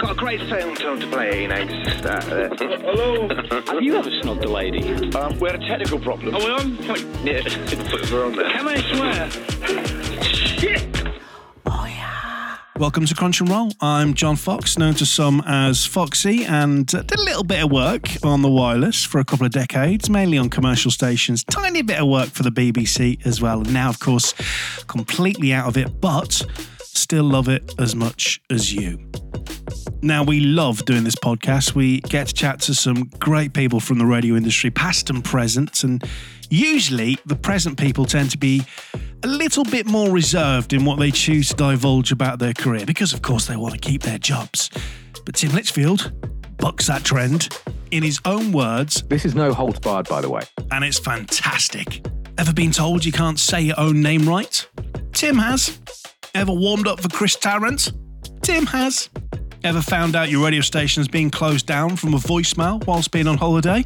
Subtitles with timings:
[0.00, 1.62] got a great film film to play, you know.
[1.64, 3.28] Just, uh, uh, Hello.
[3.66, 5.12] Have you ever snubbed a lady?
[5.12, 6.34] Um, we had a technical problem.
[6.34, 6.76] Are we on?
[7.26, 7.42] Yeah,
[8.10, 8.50] we're on there.
[8.50, 9.30] Can I swear?
[10.22, 10.88] Shit!
[11.66, 12.56] Oh yeah.
[12.78, 13.72] Welcome to Crunch and Roll.
[13.82, 17.70] I'm John Fox, known to some as Foxy, and uh, did a little bit of
[17.70, 21.44] work on the wireless for a couple of decades, mainly on commercial stations.
[21.44, 23.60] Tiny bit of work for the BBC as well.
[23.60, 24.32] And now, of course,
[24.86, 26.42] completely out of it, but
[26.78, 28.98] still love it as much as you.
[30.02, 31.74] Now, we love doing this podcast.
[31.74, 35.84] We get to chat to some great people from the radio industry, past and present.
[35.84, 36.02] And
[36.48, 38.62] usually, the present people tend to be
[39.22, 43.12] a little bit more reserved in what they choose to divulge about their career because,
[43.12, 44.70] of course, they want to keep their jobs.
[45.26, 46.12] But Tim Lichfield
[46.56, 47.48] bucks that trend
[47.90, 50.42] in his own words, This is no holds barred, by the way.
[50.70, 52.06] and it's fantastic.
[52.38, 54.66] Ever been told you can't say your own name right?
[55.12, 55.78] Tim has.
[56.34, 57.92] Ever warmed up for Chris Tarrant?
[58.42, 59.10] Tim has.
[59.62, 63.36] Ever found out your radio station's being closed down from a voicemail whilst being on
[63.36, 63.84] holiday?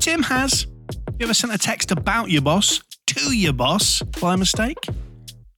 [0.00, 0.66] Tim has.
[1.18, 4.78] You ever sent a text about your boss to your boss by mistake?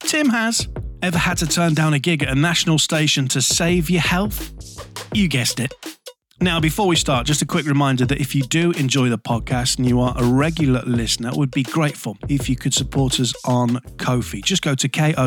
[0.01, 0.69] Tim has.
[1.03, 4.53] Ever had to turn down a gig at a national station to save your health?
[5.15, 5.73] You guessed it.
[6.43, 9.77] Now, before we start, just a quick reminder that if you do enjoy the podcast
[9.77, 13.79] and you are a regular listener, would be grateful if you could support us on
[13.99, 14.41] Ko-fi.
[14.41, 15.21] Just go to ko-fi.com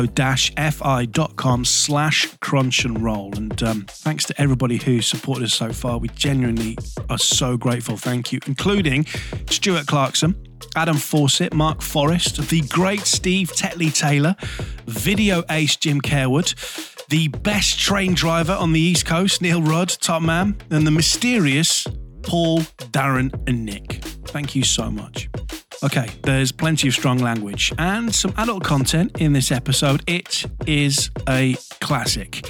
[1.64, 3.32] slash crunch and roll.
[3.36, 5.98] And um, thanks to everybody who supported us so far.
[5.98, 6.76] We genuinely
[7.08, 7.96] are so grateful.
[7.96, 9.06] Thank you, including
[9.48, 10.34] Stuart Clarkson,
[10.76, 14.36] Adam Fawcett, Mark Forrest, the great Steve Tetley Taylor,
[14.86, 16.54] video ace Jim Carewood,
[17.08, 21.86] the best train driver on the East Coast, Neil Rudd, top man, and the mysterious
[22.22, 24.02] Paul, Darren, and Nick.
[24.26, 25.28] Thank you so much.
[25.82, 30.02] Okay, there's plenty of strong language and some adult content in this episode.
[30.06, 32.46] It is a classic.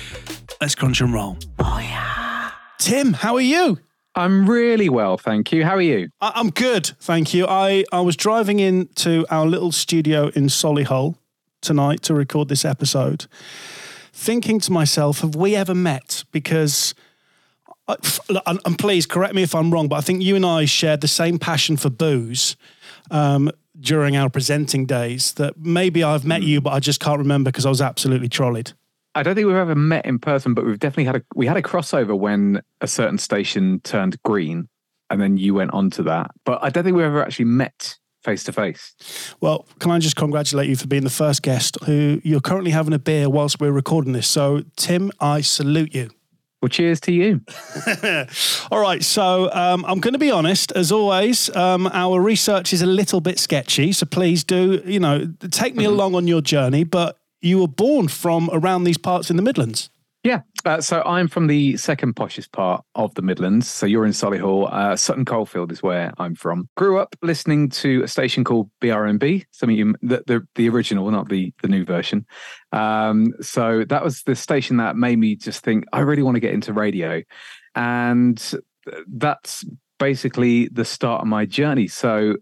[0.60, 1.36] Let's crunch and roll.
[1.58, 2.52] Oh, yeah.
[2.78, 3.78] Tim, how are you?
[4.16, 5.64] I'm really well, thank you.
[5.64, 6.08] How are you?
[6.20, 7.46] I- I'm good, thank you.
[7.48, 11.16] I, I was driving into our little studio in Solihull
[11.60, 13.26] tonight to record this episode,
[14.12, 16.24] thinking to myself, have we ever met?
[16.30, 16.94] Because,
[17.88, 20.64] I- f- and please correct me if I'm wrong, but I think you and I
[20.64, 22.56] shared the same passion for booze
[23.10, 23.50] um,
[23.80, 25.32] during our presenting days.
[25.34, 28.72] That maybe I've met you, but I just can't remember because I was absolutely trolleyed.
[29.14, 31.56] I don't think we've ever met in person, but we've definitely had a we had
[31.56, 34.68] a crossover when a certain station turned green,
[35.10, 36.30] and then you went on to that.
[36.44, 38.94] But I don't think we've ever actually met face to face.
[39.40, 42.94] Well, can I just congratulate you for being the first guest who you're currently having
[42.94, 44.26] a beer whilst we're recording this.
[44.26, 46.10] So, Tim, I salute you.
[46.62, 47.42] Well, cheers to you.
[48.70, 50.72] All right, so um, I'm going to be honest.
[50.72, 53.92] As always, um, our research is a little bit sketchy.
[53.92, 56.84] So please do, you know, take me along on your journey.
[56.84, 59.90] But you were born from around these parts in the Midlands.
[60.22, 60.40] Yeah.
[60.64, 63.68] Uh, so I'm from the second poshest part of the Midlands.
[63.68, 64.72] So you're in Solihull.
[64.72, 66.70] Uh, Sutton Coldfield is where I'm from.
[66.78, 69.44] Grew up listening to a station called BRMB.
[69.50, 72.24] Some of you, the, the, the original, not the, the new version.
[72.72, 76.40] Um, so that was the station that made me just think, I really want to
[76.40, 77.22] get into radio.
[77.74, 78.42] And
[79.06, 79.66] that's
[79.98, 81.88] basically the start of my journey.
[81.88, 82.36] So uh,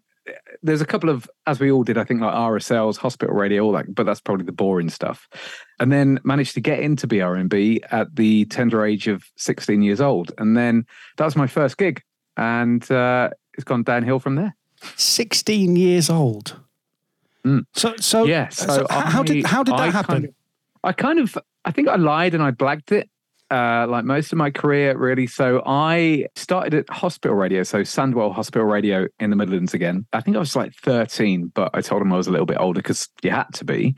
[0.62, 3.72] there's a couple of, as we all did, I think like RSLs, hospital radio, all
[3.72, 5.28] that, but that's probably the boring stuff.
[5.80, 10.32] And then managed to get into BRMB at the tender age of 16 years old.
[10.38, 12.02] And then that was my first gig.
[12.36, 14.54] And uh, it's gone downhill from there.
[14.96, 16.60] 16 years old.
[17.44, 17.64] Mm.
[17.74, 18.48] So, so yeah.
[18.50, 20.14] So, h- how did how did that I happen?
[20.14, 20.34] Kind of,
[20.84, 23.10] I kind of, I think I lied and I blagged it.
[23.52, 25.26] Uh, like most of my career, really.
[25.26, 30.06] So I started at hospital radio, so Sandwell Hospital Radio in the Midlands again.
[30.14, 32.56] I think I was like 13, but I told them I was a little bit
[32.58, 33.94] older because you had to be.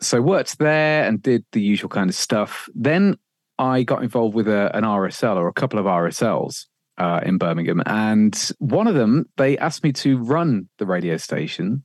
[0.00, 2.66] So worked there and did the usual kind of stuff.
[2.74, 3.16] Then
[3.58, 6.64] I got involved with a, an RSL or a couple of RSLs
[6.96, 11.84] uh, in Birmingham, and one of them they asked me to run the radio station.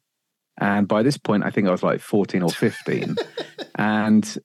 [0.57, 3.17] And by this point, I think I was like 14 or 15.
[3.75, 4.37] and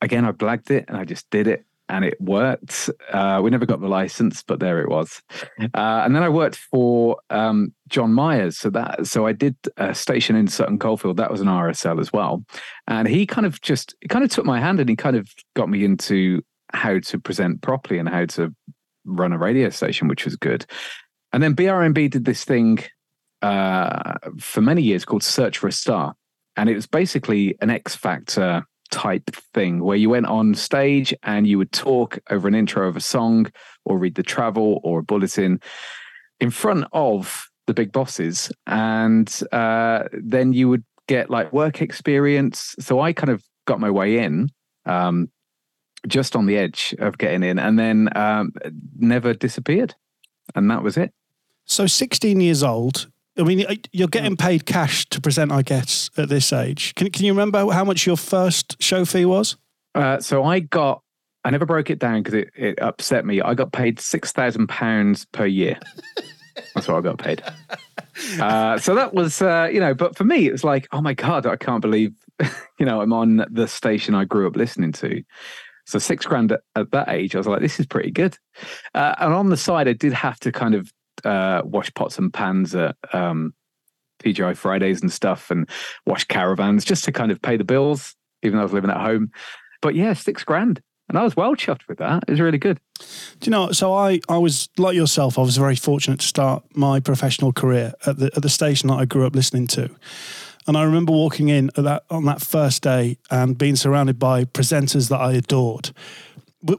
[0.00, 2.90] again, I blagged it and I just did it and it worked.
[3.12, 5.22] Uh, we never got the license, but there it was.
[5.60, 8.58] Uh, and then I worked for um, John Myers.
[8.58, 11.16] So that so I did a station in Sutton Coldfield.
[11.16, 12.44] That was an RSL as well.
[12.86, 15.68] And he kind of just kind of took my hand and he kind of got
[15.68, 16.42] me into
[16.72, 18.54] how to present properly and how to
[19.04, 20.66] run a radio station, which was good.
[21.32, 22.80] And then BRMB did this thing
[23.42, 26.14] uh, for many years called Search for a Star.
[26.56, 31.46] And it was basically an X Factor type thing where you went on stage and
[31.46, 33.50] you would talk over an intro of a song
[33.84, 35.60] or read the travel or a bulletin
[36.40, 38.50] in front of the big bosses.
[38.66, 42.74] And uh, then you would get like work experience.
[42.78, 44.50] So I kind of got my way in.
[44.86, 45.30] Um,
[46.06, 48.52] just on the edge of getting in, and then um,
[48.96, 49.94] never disappeared,
[50.54, 51.12] and that was it.
[51.64, 53.10] So 16 years old.
[53.38, 56.94] I mean, you're getting paid cash to present, I guess, at this age.
[56.96, 59.56] Can, can you remember how much your first show fee was?
[59.94, 61.02] Uh, so I got,
[61.44, 63.40] I never broke it down because it, it upset me.
[63.40, 65.78] I got paid £6,000 per year.
[66.74, 67.42] That's what I got paid.
[68.40, 71.14] Uh, so that was, uh, you know, but for me, it was like, oh my
[71.14, 72.12] God, I can't believe,
[72.78, 75.22] you know, I'm on the station I grew up listening to.
[75.86, 78.36] So six grand at, at that age, I was like, this is pretty good.
[78.94, 80.92] Uh, and on the side, I did have to kind of
[81.24, 83.54] uh, wash pots and pans at um,
[84.22, 85.68] TGI Fridays and stuff, and
[86.06, 89.00] wash caravans just to kind of pay the bills, even though I was living at
[89.00, 89.30] home.
[89.80, 90.80] But yeah, six grand.
[91.08, 92.24] And I was well chuffed with that.
[92.28, 92.78] It was really good.
[92.98, 93.72] Do you know?
[93.72, 95.38] So I, I was like yourself.
[95.38, 98.96] I was very fortunate to start my professional career at the at the station that
[98.96, 99.88] I grew up listening to,
[100.66, 105.08] and I remember walking in that on that first day and being surrounded by presenters
[105.08, 105.92] that I adored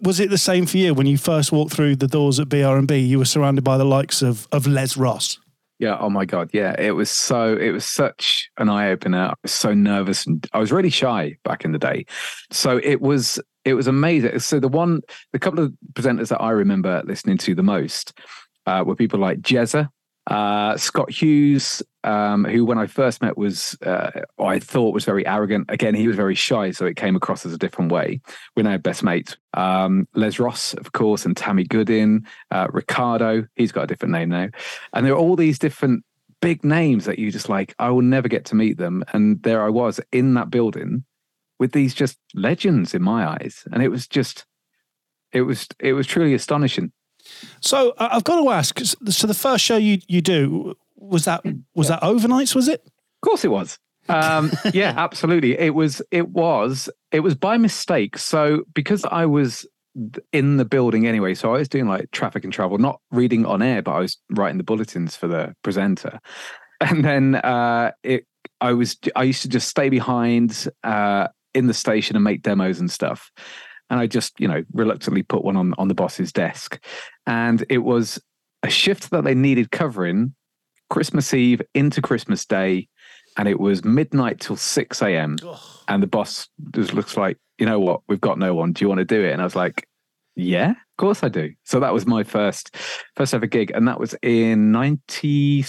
[0.01, 3.07] was it the same for you when you first walked through the doors at BRMB?
[3.07, 5.39] You were surrounded by the likes of of Les Ross.
[5.79, 5.97] Yeah.
[5.97, 6.49] Oh my God.
[6.53, 6.75] Yeah.
[6.77, 7.55] It was so.
[7.55, 9.29] It was such an eye opener.
[9.29, 12.05] I was so nervous and I was really shy back in the day.
[12.51, 13.39] So it was.
[13.65, 14.39] It was amazing.
[14.39, 15.01] So the one,
[15.33, 18.17] the couple of presenters that I remember listening to the most
[18.65, 19.89] uh, were people like Jezza,
[20.29, 25.25] uh, Scott Hughes, um, who when I first met was uh, I thought was very
[25.25, 25.65] arrogant.
[25.69, 28.21] Again, he was very shy, so it came across as a different way.
[28.55, 29.35] We're now best mates.
[29.55, 33.47] Um, Les Ross, of course, and Tammy Gooding, uh, Ricardo.
[33.55, 34.49] He's got a different name now,
[34.93, 36.05] and there are all these different
[36.41, 37.73] big names that you just like.
[37.79, 41.05] I will never get to meet them, and there I was in that building
[41.57, 44.45] with these just legends in my eyes, and it was just,
[45.33, 46.91] it was, it was truly astonishing.
[47.61, 48.79] So I've got to ask.
[48.79, 51.43] So the first show you you do was that
[51.75, 51.99] was yeah.
[51.99, 52.55] that overnights?
[52.55, 52.81] Was it?
[52.83, 53.79] Of course, it was.
[54.07, 55.57] Um, yeah, absolutely.
[55.57, 56.01] It was.
[56.11, 56.89] It was.
[57.11, 58.17] It was by mistake.
[58.17, 59.65] So because I was
[60.31, 63.61] in the building anyway, so I was doing like traffic and travel, not reading on
[63.61, 66.19] air, but I was writing the bulletins for the presenter.
[66.81, 68.25] And then uh, it,
[68.61, 68.97] I was.
[69.13, 73.29] I used to just stay behind uh, in the station and make demos and stuff
[73.89, 76.79] and I just, you know, reluctantly put one on on the boss's desk.
[77.25, 78.21] And it was
[78.63, 80.35] a shift that they needed covering
[80.89, 82.87] Christmas Eve into Christmas Day,
[83.37, 85.37] and it was midnight till six a.m.
[85.87, 88.73] And the boss just looks like, you know what, we've got no one.
[88.73, 89.31] Do you want to do it?
[89.31, 89.87] And I was like,
[90.35, 91.51] yeah, of course I do.
[91.63, 92.75] So that was my first
[93.15, 95.65] first ever gig, and that was in 90,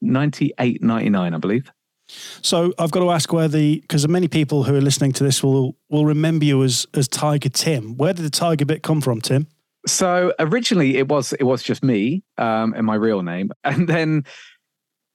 [0.00, 1.70] 98, 99, I believe.
[2.08, 5.42] So I've got to ask where the because many people who are listening to this
[5.42, 7.96] will will remember you as as Tiger Tim.
[7.96, 9.46] Where did the Tiger bit come from, Tim?
[9.86, 14.24] So originally it was it was just me um, and my real name, and then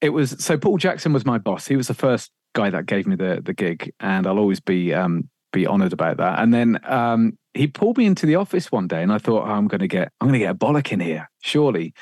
[0.01, 1.68] it was so Paul Jackson was my boss.
[1.68, 4.94] He was the first guy that gave me the the gig, and I'll always be
[4.94, 6.40] um, be honoured about that.
[6.40, 9.51] And then um, he pulled me into the office one day, and I thought oh,
[9.51, 11.94] I'm going to get I'm going to get a bollock in here, surely.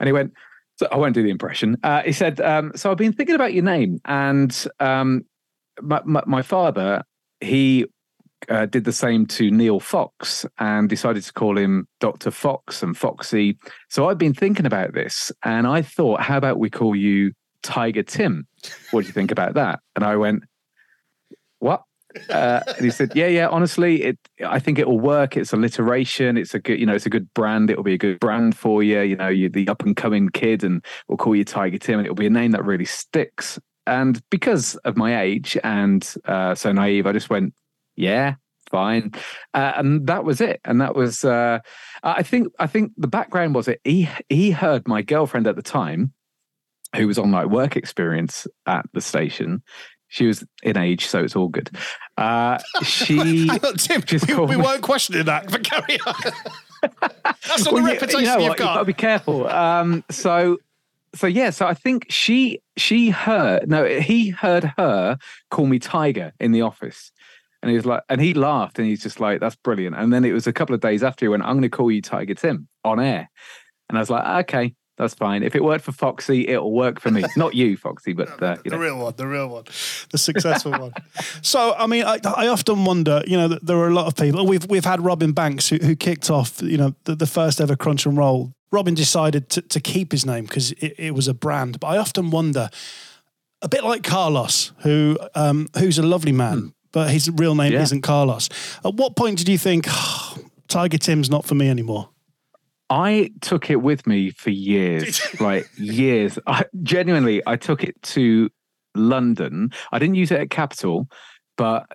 [0.00, 0.32] And he went,
[0.78, 1.76] so I won't do the impression.
[1.82, 5.24] Uh, he said, um, "So I've been thinking about your name, and um,
[5.82, 7.02] my, my, my, father,
[7.40, 7.86] he
[8.48, 12.96] uh, did the same to Neil Fox, and decided to call him Doctor Fox and
[12.96, 13.58] Foxy.
[13.88, 17.32] So I've been thinking about this, and I thought, how about we call you
[17.62, 18.46] Tiger Tim?
[18.92, 20.44] What do you think about that?" And I went,
[21.58, 21.82] "What?"
[22.30, 23.48] Uh, and he said, "Yeah, yeah.
[23.48, 24.18] Honestly, it.
[24.46, 25.36] I think it will work.
[25.36, 26.36] It's alliteration.
[26.36, 27.70] It's a good, you know, it's a good brand.
[27.70, 29.00] It will be a good brand for you.
[29.00, 32.06] You know, you're the up and coming kid, and we'll call you Tiger Tim, and
[32.06, 36.72] it'll be a name that really sticks." And because of my age and uh, so
[36.72, 37.54] naive, I just went,
[37.96, 38.34] "Yeah,
[38.70, 39.12] fine,"
[39.54, 40.60] uh, and that was it.
[40.64, 41.60] And that was, uh,
[42.02, 43.80] I think, I think the background was it.
[43.84, 46.12] He he heard my girlfriend at the time
[46.96, 49.62] who was on like work experience at the station
[50.08, 51.70] she was in age, so it's all good.
[52.18, 53.48] Uh, she.
[53.48, 56.14] on, Tim, we, we weren't questioning that, but carry on.
[57.46, 58.58] That's not well, the reputation you, know what?
[58.58, 58.64] got.
[58.64, 59.46] You've got to be careful.
[59.46, 60.58] Um, so,
[61.14, 65.18] so yeah, so I think she she heard no, he heard her
[65.50, 67.12] call me Tiger in the office.
[67.60, 69.96] And he was like, and he laughed and he's just like, that's brilliant.
[69.96, 71.90] And then it was a couple of days after he went, I'm going to call
[71.90, 73.28] you Tiger Tim on air.
[73.88, 75.44] And I was like, okay, that's fine.
[75.44, 77.22] If it worked for Foxy, it'll work for me.
[77.36, 78.78] Not you, Foxy, but uh, you know.
[78.78, 79.64] the real one, the real one,
[80.10, 80.92] the successful one.
[81.42, 83.22] So, I mean, I, I, often wonder.
[83.26, 84.44] You know, there are a lot of people.
[84.46, 86.60] We've we've had Robin Banks who, who kicked off.
[86.60, 88.52] You know, the, the, first ever Crunch and Roll.
[88.70, 91.80] Robin decided to, to keep his name because it, it, was a brand.
[91.80, 92.70] But I often wonder,
[93.62, 96.68] a bit like Carlos, who um, who's a lovely man, hmm.
[96.92, 97.82] but his real name yeah.
[97.82, 98.48] isn't Carlos.
[98.84, 100.38] At what point did you think oh,
[100.68, 102.10] Tiger Tim's not for me anymore?
[102.90, 106.38] I took it with me for years, like years.
[106.46, 108.50] I, genuinely, I took it to
[108.94, 109.70] London.
[109.92, 111.08] I didn't use it at Capital,
[111.56, 111.86] but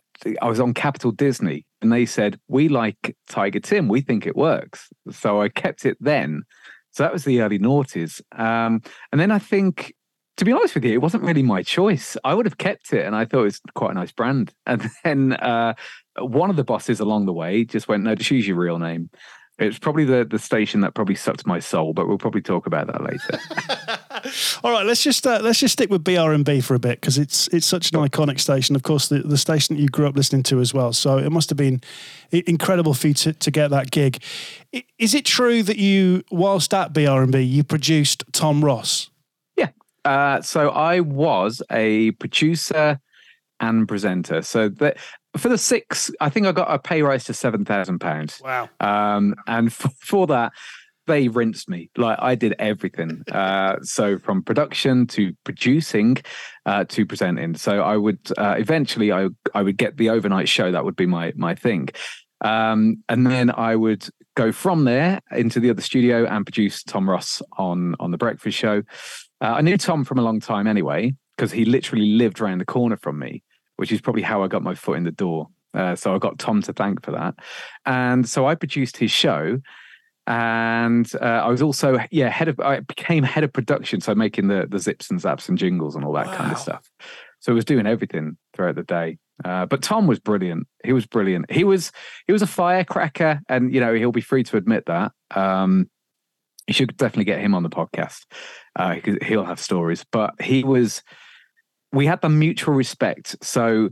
[0.41, 3.87] I was on Capital Disney And they said, We like Tiger Tim.
[3.87, 4.89] We think it works.
[5.11, 6.43] So I kept it then.
[6.91, 8.21] So that was the early noughties.
[8.37, 8.81] Um,
[9.11, 9.93] and then I think,
[10.37, 12.15] to be honest with you, it wasn't really my choice.
[12.23, 14.53] I would have kept it and I thought it was quite a nice brand.
[14.65, 15.73] And then uh,
[16.19, 19.09] one of the bosses along the way just went, No, just use your real name.
[19.59, 22.87] It's probably the, the station that probably sucked my soul, but we'll probably talk about
[22.87, 23.39] that later.
[24.63, 27.47] All right, let's just uh, let's just stick with BRMB for a bit because it's
[27.49, 28.75] it's such an iconic station.
[28.75, 30.91] Of course, the, the station that you grew up listening to as well.
[30.91, 31.81] So it must have been
[32.31, 34.23] incredible for you to, to get that gig.
[34.97, 39.11] Is it true that you, whilst at BRMB, you produced Tom Ross?
[39.55, 39.69] Yeah.
[40.03, 42.99] Uh, so I was a producer
[43.59, 44.41] and presenter.
[44.41, 44.97] So that
[45.37, 48.41] for the six, I think I got a pay rise to seven thousand pounds.
[48.43, 48.69] Wow!
[48.79, 50.53] Um, and for, for, that,
[51.07, 51.89] they rinsed me.
[51.97, 53.23] Like I did everything.
[53.33, 56.17] Uh, so from production to producing
[56.65, 57.55] uh, to presenting.
[57.55, 60.71] So I would uh, eventually I I would get the overnight show.
[60.71, 61.89] That would be my my thing.
[62.41, 67.09] Um, and then I would go from there into the other studio and produce Tom
[67.09, 68.83] Ross on on the breakfast show.
[69.41, 72.65] Uh, I knew Tom from a long time anyway because he literally lived around the
[72.65, 73.43] corner from me
[73.77, 75.47] which is probably how I got my foot in the door.
[75.73, 77.35] Uh, so I got Tom to thank for that.
[77.85, 79.59] And so I produced his show.
[80.27, 83.99] And uh, I was also, yeah, head of, I became head of production.
[83.99, 86.37] So making the, the zips and zaps and jingles and all that wow.
[86.37, 86.89] kind of stuff.
[87.39, 89.17] So I was doing everything throughout the day.
[89.43, 90.67] Uh, but Tom was brilliant.
[90.85, 91.51] He was brilliant.
[91.51, 91.91] He was,
[92.27, 95.11] he was a firecracker and, you know, he'll be free to admit that.
[95.35, 95.89] Um,
[96.67, 98.21] you should definitely get him on the podcast.
[98.77, 101.01] Uh, he'll have stories, but he was,
[101.93, 103.37] we had the mutual respect.
[103.41, 103.89] So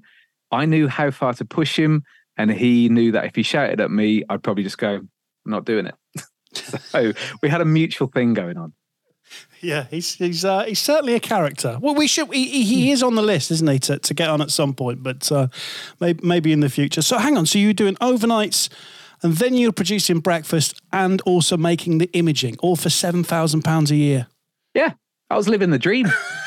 [0.52, 2.04] I knew how far to push him,
[2.38, 5.10] and he knew that if he shouted at me, I'd probably just go, "I'm
[5.46, 5.96] not doing it."
[6.82, 8.74] so we had a mutual thing going on.
[9.62, 11.78] Yeah, he's he's uh, he's certainly a character.
[11.80, 14.42] Well, we should he, he is on the list, isn't he, to, to get on
[14.42, 15.48] at some point, but uh,
[16.00, 17.02] maybe maybe in the future.
[17.02, 18.70] So hang on, so you're doing overnights,
[19.22, 23.92] and then you're producing breakfast and also making the imaging, all for seven thousand pounds
[23.92, 24.28] a year.
[24.74, 24.94] Yeah,
[25.30, 26.08] I was living the dream.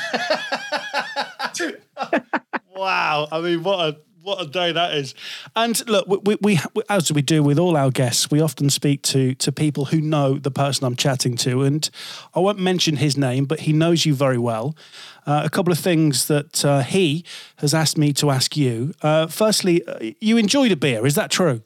[2.76, 3.28] wow.
[3.30, 5.14] I mean, what a what a day that is.
[5.54, 9.02] And look, we, we, we, as we do with all our guests, we often speak
[9.02, 11.88] to to people who know the person I'm chatting to, and
[12.34, 14.74] I won't mention his name, but he knows you very well.
[15.26, 17.24] Uh, a couple of things that uh, he
[17.56, 18.92] has asked me to ask you.
[19.02, 21.62] Uh, firstly, uh, you enjoyed a beer, is that true?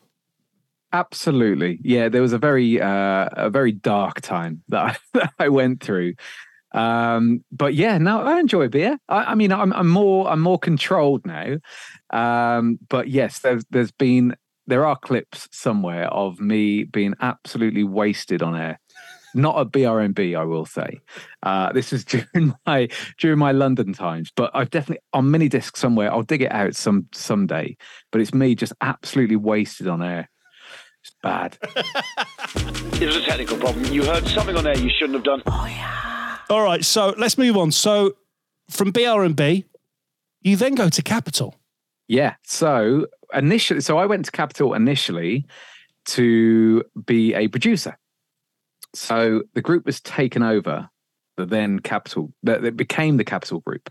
[0.92, 2.08] Absolutely, yeah.
[2.08, 6.14] There was a very uh, a very dark time that I, that I went through.
[6.72, 8.98] Um, but yeah, no, I enjoy beer.
[9.08, 11.56] I, I mean, I'm, I'm, more I'm more controlled now.
[12.10, 18.42] Um, but yes, there's there's been there are clips somewhere of me being absolutely wasted
[18.42, 18.78] on air.
[19.34, 21.00] Not a BRMB, I will say.
[21.42, 25.76] Uh, this is during my during my London times, but I've definitely on mini disc
[25.76, 26.12] somewhere.
[26.12, 27.76] I'll dig it out some someday.
[28.12, 30.30] But it's me just absolutely wasted on air.
[31.02, 31.56] It's bad.
[33.00, 33.84] it was a technical problem.
[33.87, 35.42] You heard something on air you shouldn't have done.
[35.46, 36.07] Oh yeah.
[36.50, 37.71] All right, so let's move on.
[37.73, 38.17] So
[38.71, 39.64] from BRMB,
[40.40, 41.55] you then go to Capital.
[42.07, 42.37] Yeah.
[42.45, 45.47] So initially, so I went to Capital initially
[46.07, 47.99] to be a producer.
[48.95, 50.88] So the group was taken over,
[51.37, 53.90] the then Capital, that became the Capital Group.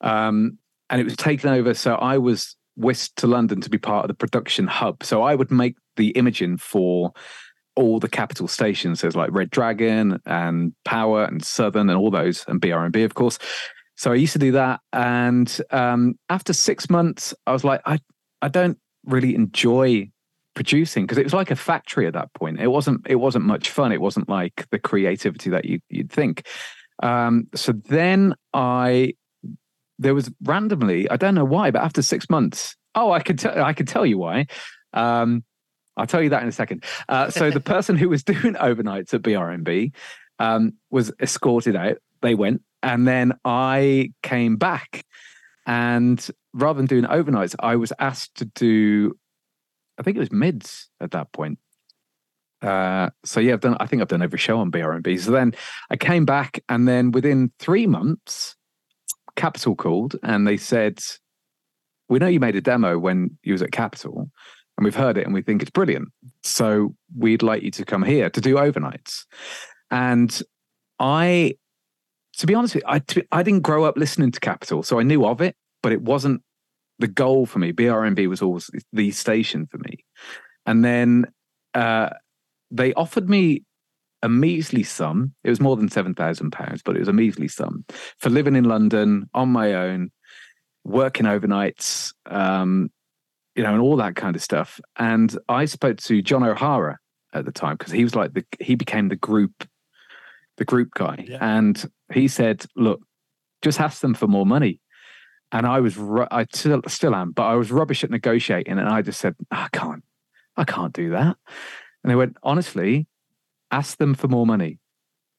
[0.00, 0.58] Um,
[0.88, 1.74] and it was taken over.
[1.74, 5.04] So I was whisked to London to be part of the production hub.
[5.04, 7.12] So I would make the imaging for
[7.76, 9.00] all the capital stations.
[9.00, 13.38] There's like Red Dragon and Power and Southern and all those, and BRMB, of course.
[13.96, 14.80] So I used to do that.
[14.92, 17.98] And um, after six months, I was like, I,
[18.40, 20.10] I don't really enjoy
[20.54, 22.60] producing because it was like a factory at that point.
[22.60, 23.92] It wasn't it wasn't much fun.
[23.92, 26.46] It wasn't like the creativity that you you'd think.
[27.02, 29.14] Um, so then I
[29.98, 33.62] there was randomly, I don't know why, but after six months, oh, I could tell
[33.62, 34.46] I could tell you why.
[34.92, 35.44] Um,
[35.96, 36.84] I'll tell you that in a second.
[37.08, 39.92] Uh, so the person who was doing overnights at BRMB
[40.38, 41.98] um, was escorted out.
[42.22, 45.04] They went, and then I came back,
[45.66, 49.16] and rather than doing overnights, I was asked to do.
[49.98, 51.58] I think it was mids at that point.
[52.62, 53.76] Uh, so yeah, I've done.
[53.80, 55.20] I think I've done every show on BRMB.
[55.20, 55.52] So then
[55.90, 58.56] I came back, and then within three months,
[59.36, 61.00] Capital called, and they said,
[62.08, 64.30] "We know you made a demo when you was at Capital."
[64.76, 66.08] And we've heard it and we think it's brilliant.
[66.42, 69.24] So we'd like you to come here to do overnights.
[69.90, 70.42] And
[70.98, 71.54] I,
[72.38, 75.02] to be honest with you, I, I didn't grow up listening to Capital, so I
[75.02, 76.42] knew of it, but it wasn't
[76.98, 77.72] the goal for me.
[77.72, 80.04] BRMB was always the station for me.
[80.66, 81.26] And then
[81.74, 82.10] uh,
[82.70, 83.64] they offered me
[84.22, 85.34] a measly sum.
[85.42, 87.84] It was more than seven thousand pounds, but it was a measly sum
[88.18, 90.10] for living in London on my own,
[90.84, 92.90] working overnights, um,
[93.54, 94.80] you know, and all that kind of stuff.
[94.98, 96.98] And I spoke to John O'Hara
[97.34, 99.66] at the time because he was like the he became the group
[100.58, 101.38] the group guy, Yeah.
[101.40, 103.00] and he said, "Look,
[103.62, 104.80] just ask them for more money."
[105.50, 108.88] And I was, ru- I still, still am, but I was rubbish at negotiating, and
[108.88, 110.04] I just said, "I can't,
[110.56, 111.36] I can't do that."
[112.02, 113.06] And they went, "Honestly,
[113.70, 114.78] ask them for more money."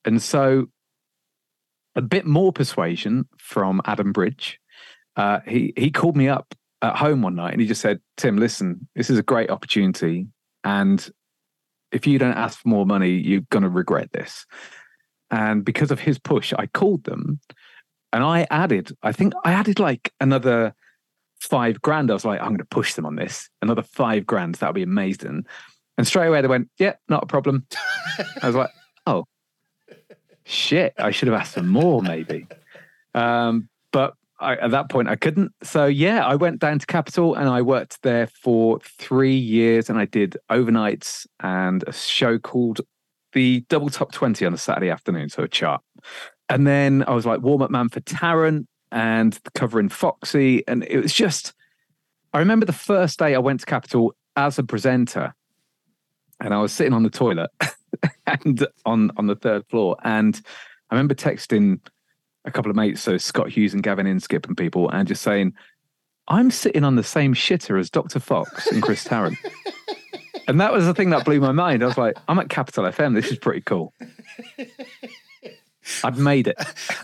[0.06, 0.68] And so,
[1.96, 4.60] a bit more persuasion from Adam Bridge.
[5.16, 8.38] Uh, he he called me up at home one night, and he just said, "Tim,
[8.38, 10.28] listen, this is a great opportunity,
[10.64, 11.10] and
[11.92, 14.46] if you don't ask for more money, you're going to regret this."
[15.32, 17.40] And because of his push, I called them
[18.14, 20.76] and I added, I think I added like another
[21.40, 22.12] five grand.
[22.12, 23.50] I was like, I'm going to push them on this.
[23.64, 24.56] Another five grand.
[24.56, 25.46] That would be amazing.
[25.98, 27.66] And straight away they went, yeah, not a problem.
[28.44, 28.70] I was like,
[29.08, 29.26] oh,
[30.46, 30.94] shit.
[31.00, 32.46] I should have asked for more maybe.
[33.16, 34.14] Um, but
[34.44, 35.52] I, at that point I couldn't.
[35.64, 39.98] So yeah, I went down to Capital and I worked there for three years and
[39.98, 42.82] I did overnights and a show called
[43.34, 45.30] the Double Top 20 on a Saturday afternoon.
[45.30, 45.82] So a chart.
[46.50, 50.68] And then I was like warm up man for Tarrant and covering Foxy.
[50.68, 51.54] And it was just,
[52.34, 55.34] I remember the first day I went to Capital as a presenter
[56.40, 57.50] and I was sitting on the toilet
[58.28, 59.98] and on, on the third floor.
[60.04, 60.40] And
[60.90, 61.80] I remember texting
[62.46, 65.54] a couple of mates, so Scott Hughes and Gavin Inskip and people, and just saying,
[66.28, 68.20] I'm sitting on the same shitter as Dr.
[68.20, 69.38] Fox and Chris Tarrant.
[70.48, 71.84] and that was the thing that blew my mind.
[71.84, 73.14] I was like, I'm at Capital FM.
[73.16, 73.94] This is pretty cool.
[76.06, 76.56] I've made it.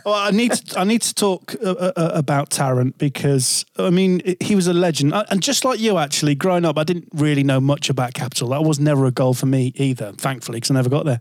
[0.06, 4.22] Well, I need to, I need to talk uh, uh, about Tarrant because I mean
[4.40, 7.44] he was a legend, Uh, and just like you, actually, growing up, I didn't really
[7.44, 8.48] know much about Capital.
[8.50, 11.20] That was never a goal for me either, thankfully, because I never got there.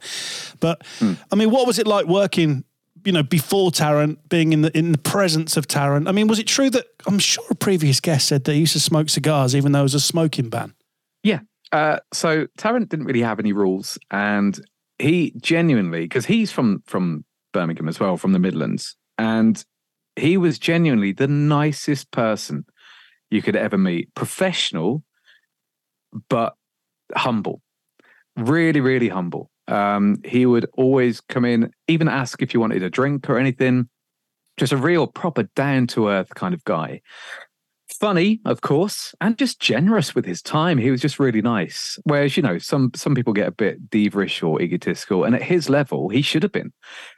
[0.61, 2.63] But I mean, what was it like working?
[3.09, 6.07] You know, before Tarrant, being in the in the presence of Tarrant.
[6.09, 8.81] I mean, was it true that I'm sure a previous guest said they used to
[8.81, 10.75] smoke cigars, even though it was a smoking ban?
[11.23, 11.41] Yeah.
[11.73, 14.61] Uh, so Tarrant didn't really have any rules, and
[14.99, 19.65] he genuinely, because he's from from Birmingham as well, from the Midlands, and
[20.15, 22.67] he was genuinely the nicest person
[23.31, 24.15] you could ever meet.
[24.15, 25.03] Professional,
[26.29, 26.53] but
[27.17, 27.63] humble.
[28.37, 29.51] Really, really humble.
[29.69, 33.89] Um, he would always come in, even ask if you wanted a drink or anything.
[34.57, 37.01] Just a real proper down to earth kind of guy
[37.99, 40.79] funny, of course, and just generous with his time.
[40.79, 41.99] He was just really nice.
[42.05, 45.69] Whereas, you know, some some people get a bit divish or egotistical, and at his
[45.69, 46.73] level, he should have been,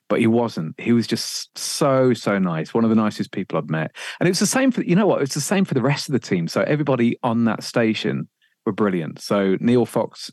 [0.09, 0.79] but he wasn't.
[0.81, 2.75] He was just so so nice.
[2.75, 5.07] One of the nicest people I've met, and it was the same for you know
[5.07, 5.23] what?
[5.23, 6.49] It's the same for the rest of the team.
[6.49, 8.29] So everybody on that station
[8.65, 9.21] were brilliant.
[9.21, 10.31] So Neil Fox,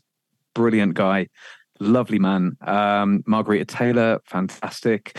[0.54, 1.28] brilliant guy,
[1.80, 2.56] lovely man.
[2.62, 5.18] Um, Margherita Taylor, fantastic.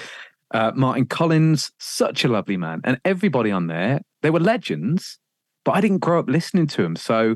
[0.52, 5.20] Uh, Martin Collins, such a lovely man, and everybody on there, they were legends.
[5.66, 7.36] But I didn't grow up listening to them, so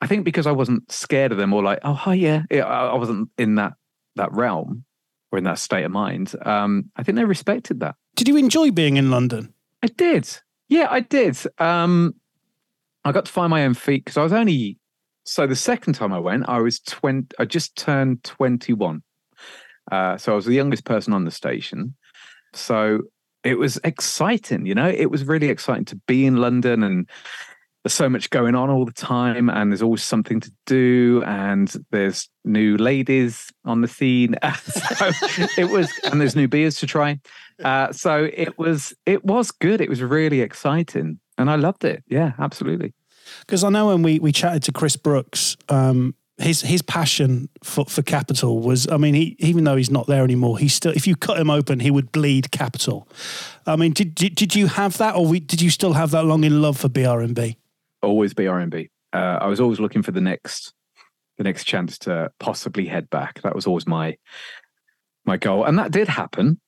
[0.00, 2.86] I think because I wasn't scared of them or like, oh hi, yeah, yeah I
[2.86, 3.74] I wasn't in that
[4.16, 4.84] that realm
[5.30, 6.34] or in that state of mind.
[6.42, 7.96] Um, I think they respected that.
[8.16, 9.52] Did you enjoy being in London?
[9.82, 10.28] I did.
[10.68, 11.36] Yeah, I did.
[11.58, 12.14] Um,
[13.04, 14.78] I got to find my own feet because I was only
[15.30, 17.28] so the second time I went, I was twenty.
[17.38, 19.00] I just turned twenty-one,
[19.92, 21.94] uh, so I was the youngest person on the station.
[22.52, 23.02] So
[23.44, 24.66] it was exciting.
[24.66, 27.08] You know, it was really exciting to be in London and.
[27.82, 31.74] There's so much going on all the time, and there's always something to do, and
[31.90, 34.36] there's new ladies on the scene.
[34.62, 35.10] so
[35.56, 37.18] it was, and there's new beers to try.
[37.64, 39.80] Uh, so it was it was good.
[39.80, 42.04] It was really exciting, and I loved it.
[42.06, 42.92] Yeah, absolutely.
[43.40, 47.84] Because I know when we, we chatted to Chris Brooks, um, his his passion for,
[47.84, 51.06] for Capital was, I mean, he even though he's not there anymore, he still, if
[51.06, 53.06] you cut him open, he would bleed Capital.
[53.66, 56.24] I mean, did did, did you have that, or we, did you still have that
[56.24, 57.56] longing love for BRMB?
[58.02, 58.88] Always BRMB.
[59.12, 60.72] Uh, I was always looking for the next
[61.38, 63.42] the next chance to possibly head back.
[63.42, 64.16] That was always my
[65.24, 66.60] my goal, and that did happen.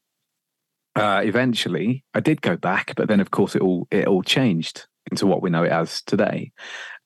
[0.95, 4.87] Uh, eventually, I did go back, but then of course it all it all changed
[5.11, 6.53] into what we know it as today.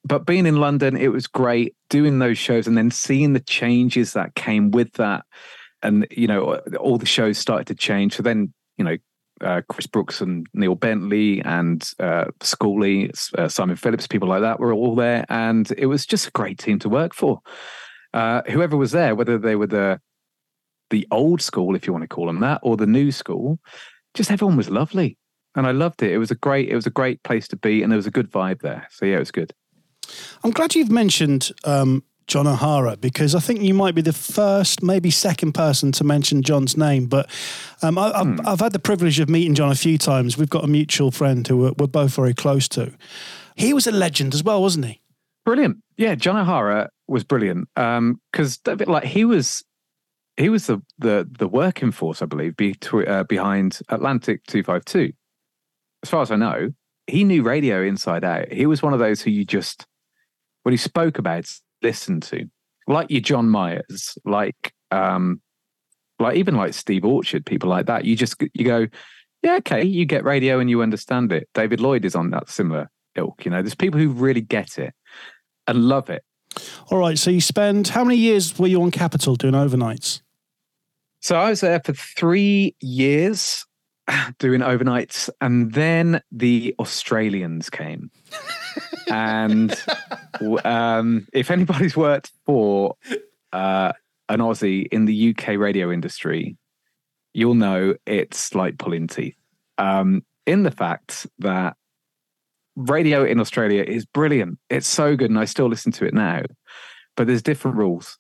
[0.05, 4.13] But being in London, it was great doing those shows and then seeing the changes
[4.13, 5.25] that came with that.
[5.83, 8.15] And, you know, all the shows started to change.
[8.15, 8.97] So then, you know,
[9.41, 14.61] uh, Chris Brooks and Neil Bentley and uh, Schooley, uh, Simon Phillips, people like that
[14.61, 15.27] were all there.
[15.29, 17.41] And it was just a great team to work for.
[18.15, 20.01] Uh, whoever was there, whether they were the
[20.91, 23.59] the old school, if you want to call them that, or the new school,
[24.15, 25.19] just everyone was lovely.
[25.57, 26.13] And I loved it.
[26.13, 28.11] It was a great, it was a great place to be, and there was a
[28.11, 28.87] good vibe there.
[28.91, 29.53] So yeah, it was good.
[30.45, 34.83] I'm glad you've mentioned um, John O'Hara because I think you might be the first,
[34.83, 37.07] maybe second person to mention John's name.
[37.07, 37.31] But
[37.83, 40.37] um, I, I've, I've had the privilege of meeting John a few times.
[40.37, 42.93] We've got a mutual friend who we're, we're both very close to.
[43.55, 45.01] He was a legend as well, wasn't he?
[45.45, 45.79] Brilliant.
[45.97, 47.69] Yeah, John O'Hara was brilliant.
[47.77, 49.65] Um, because bit like he was
[50.37, 54.85] he was the the the working force, I believe, between, uh, behind Atlantic two five
[54.85, 55.13] two.
[56.07, 56.69] As far as I know,
[57.09, 58.53] he knew radio inside out.
[58.53, 59.89] He was one of those who you just
[60.63, 61.51] what he spoke about,
[61.83, 62.49] listened to,
[62.87, 65.41] like your John Myers, like um,
[66.21, 68.05] like even like Steve Orchard, people like that.
[68.05, 68.87] You just you go,
[69.43, 71.49] yeah, okay, you get radio and you understand it.
[71.55, 73.45] David Lloyd is on that similar ilk.
[73.45, 74.95] You know, there's people who really get it
[75.67, 76.23] and love it.
[76.87, 77.19] All right.
[77.19, 80.21] So you spend how many years were you on Capital doing overnights?
[81.19, 83.66] So I was there for three years
[84.39, 88.11] doing overnights, and then the Australians came.
[89.11, 89.75] and
[90.65, 92.97] um, if anybody's worked for
[93.53, 93.93] uh,
[94.29, 96.57] an Aussie in the UK radio industry,
[97.33, 99.37] you'll know it's like pulling teeth.
[99.79, 101.77] Um, in the fact that
[102.77, 104.59] radio in Australia is brilliant.
[104.71, 106.43] It's so good, and I still listen to it now.
[107.17, 108.19] But there's different rules.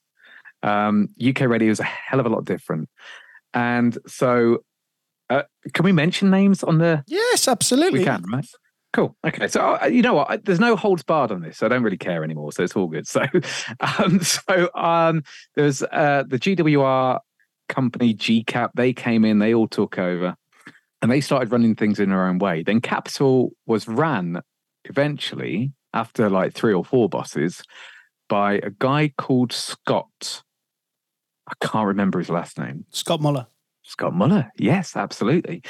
[0.63, 2.89] Um, UK radio is a hell of a lot different,
[3.55, 4.65] and so
[5.31, 7.05] uh, can we mention names on the?
[7.07, 8.01] Yes, absolutely.
[8.01, 8.47] We can, right?
[8.93, 9.17] Cool.
[9.27, 9.49] Okay.
[9.49, 10.31] So uh, you know what?
[10.31, 11.59] I, there's no holds barred on this.
[11.59, 12.53] So I don't really care anymore.
[12.53, 13.07] So it's all good.
[13.09, 13.23] So,
[13.81, 15.23] um, so um,
[15.55, 17.21] there's uh, the GWR
[17.69, 18.71] company GCAP.
[18.75, 19.39] They came in.
[19.39, 20.37] They all took over
[21.03, 22.63] and they started running things in their own way.
[22.63, 24.41] Then Capital was ran
[24.85, 27.63] eventually after like three or four bosses
[28.29, 30.43] by a guy called Scott.
[31.49, 32.87] I can't remember his last name.
[32.91, 33.47] Scott Muller.
[33.87, 34.51] Scott Muller.
[34.59, 35.63] Yes, absolutely.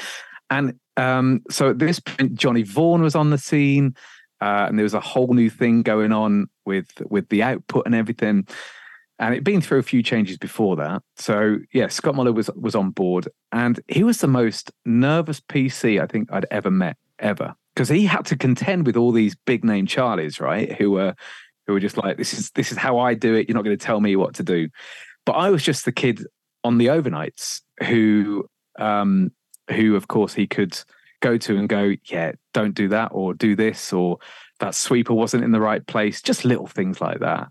[0.49, 3.95] And um, so at this point, Johnny Vaughan was on the scene,
[4.41, 7.95] uh, and there was a whole new thing going on with with the output and
[7.95, 8.47] everything.
[9.19, 11.01] And it'd been through a few changes before that.
[11.15, 16.01] So yeah, Scott Muller was was on board, and he was the most nervous PC
[16.01, 19.63] I think I'd ever met ever because he had to contend with all these big
[19.63, 20.71] name Charlies, right?
[20.73, 21.15] Who were
[21.67, 23.47] who were just like, this is this is how I do it.
[23.47, 24.69] You're not going to tell me what to do.
[25.25, 26.25] But I was just the kid
[26.63, 28.47] on the overnights who
[28.79, 29.31] um
[29.69, 30.77] who of course he could
[31.21, 34.19] go to and go, yeah, don't do that or do this or
[34.59, 37.47] that sweeper wasn't in the right place, just little things like that.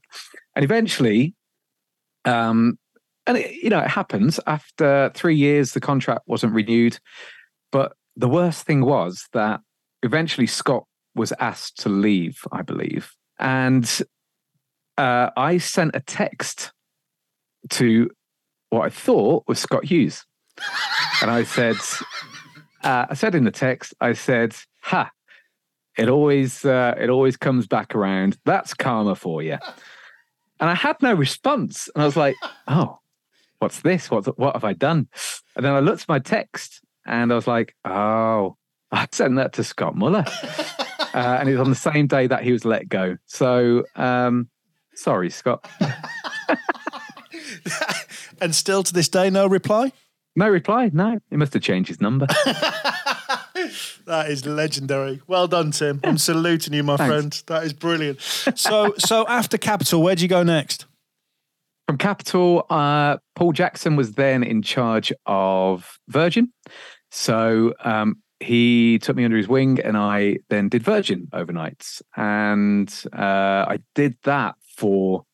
[0.54, 1.34] And eventually,
[2.24, 2.78] um,
[3.26, 6.98] and it, you know, it happens after three years, the contract wasn't renewed.
[7.72, 9.60] But the worst thing was that
[10.02, 10.84] eventually Scott
[11.14, 13.12] was asked to leave, I believe.
[13.38, 13.88] And
[14.96, 16.72] uh, I sent a text
[17.70, 18.10] to
[18.76, 20.24] what I thought was Scott Hughes.
[21.22, 21.76] and I said,
[22.82, 25.10] uh, I said in the text, I said, "Ha,
[25.96, 28.38] it always uh, it always comes back around.
[28.44, 29.58] That's karma for you."
[30.60, 32.36] And I had no response, and I was like,
[32.68, 32.98] "Oh,
[33.58, 34.10] what's this?
[34.10, 35.08] What what have I done?"
[35.56, 38.56] And then I looked at my text, and I was like, "Oh,
[38.92, 40.24] I sent that to Scott Muller,"
[41.14, 43.16] uh, and it was on the same day that he was let go.
[43.26, 44.48] So, um,
[44.94, 45.66] sorry, Scott.
[48.40, 49.92] and still to this day, no reply.
[50.34, 50.90] No reply.
[50.92, 52.26] No, he must have changed his number.
[54.06, 55.22] that is legendary.
[55.26, 56.00] Well done, Tim.
[56.04, 57.10] I'm saluting you, my Thanks.
[57.10, 57.42] friend.
[57.46, 58.20] That is brilliant.
[58.20, 60.86] So, so after Capital, where do you go next?
[61.86, 66.52] From Capital, uh, Paul Jackson was then in charge of Virgin.
[67.10, 72.02] So um, he took me under his wing and I then did Virgin overnights.
[72.16, 75.24] And uh, I did that for,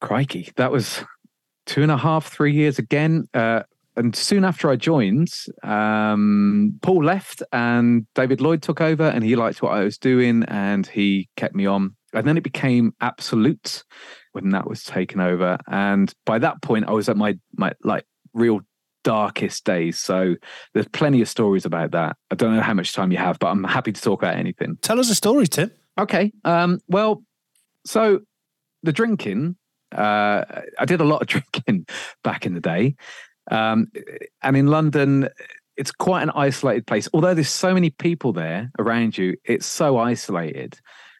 [0.00, 1.04] crikey, that was
[1.68, 3.28] two and a half, three years again.
[3.32, 3.62] Uh,
[3.94, 9.36] and soon after I joined, um, Paul left and David Lloyd took over, and he
[9.36, 11.94] liked what I was doing, and he kept me on.
[12.14, 13.84] And then it became Absolute
[14.32, 18.04] when that was taken over, and by that point, I was at my my like
[18.32, 18.60] real
[19.04, 19.98] darkest days.
[19.98, 20.36] So
[20.74, 22.16] there's plenty of stories about that.
[22.30, 24.78] I don't know how much time you have, but I'm happy to talk about anything.
[24.80, 25.70] Tell us a story, Tim.
[25.98, 26.32] Okay.
[26.44, 27.22] Um, well,
[27.84, 28.20] so
[28.82, 29.56] the drinking,
[29.94, 30.44] uh,
[30.78, 31.86] I did a lot of drinking
[32.22, 32.96] back in the day.
[33.50, 33.90] Um,
[34.42, 35.28] and in London,
[35.76, 37.08] it's quite an isolated place.
[37.14, 40.78] Although there's so many people there around you, it's so isolated.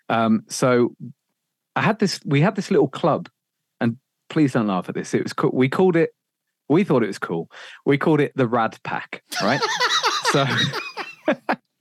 [0.09, 0.95] Um, so
[1.77, 3.29] I had this, we had this little club,
[3.81, 3.97] and
[4.29, 5.15] please don't laugh at this.
[5.15, 5.51] It was cool.
[5.53, 6.11] We called it,
[6.69, 7.51] we thought it was cool.
[7.87, 9.61] We called it the Rad Pack, right?
[10.33, 10.45] so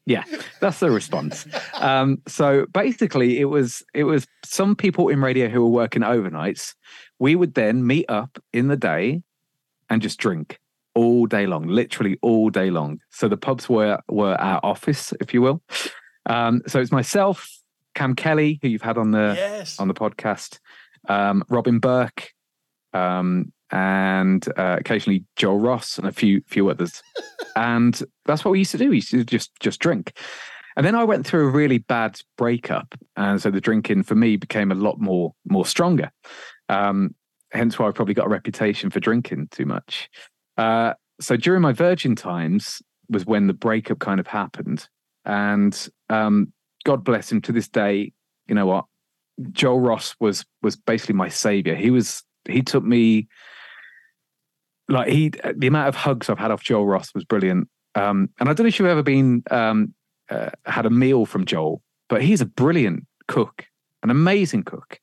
[0.08, 0.24] yeah,
[0.62, 1.46] that's the response.
[1.76, 6.74] Um, so basically, it was it was some people in radio who were working overnights.
[7.20, 9.22] We would then meet up in the day
[9.90, 10.60] and just drink
[10.96, 13.00] all day long, literally all day long.
[13.12, 15.62] So the pubs were were our office, if you will.
[16.26, 17.48] Um, so it's myself,
[17.94, 19.78] Cam Kelly, who you've had on the Yes.
[19.80, 20.60] on the podcast,
[21.10, 22.32] um, Robin Burke,
[22.94, 27.02] um, and uh, occasionally Joel Ross and a few few others.
[27.56, 28.90] and that's what we used to do.
[28.90, 30.18] We used to just just drink.
[30.76, 34.38] And then I went through a really bad breakup, and so the drinking for me
[34.38, 36.12] became a lot more more stronger.
[36.70, 37.16] Um,
[37.52, 40.10] hence why I probably got a reputation for drinking too much.
[40.58, 44.88] Uh, so during my virgin times was when the breakup kind of happened,
[45.26, 46.54] and um,
[46.86, 48.14] God bless him to this day.
[48.48, 48.86] You know what?
[49.52, 51.76] Joel Ross was was basically my savior.
[51.76, 53.28] He was he took me
[54.90, 57.68] like he the amount of hugs I've had off Joel Ross was brilliant.
[57.96, 59.94] Um, and I don't know if you've ever been um,
[60.30, 63.66] uh, had a meal from Joel, but he's a brilliant cook,
[64.04, 65.00] an amazing cook,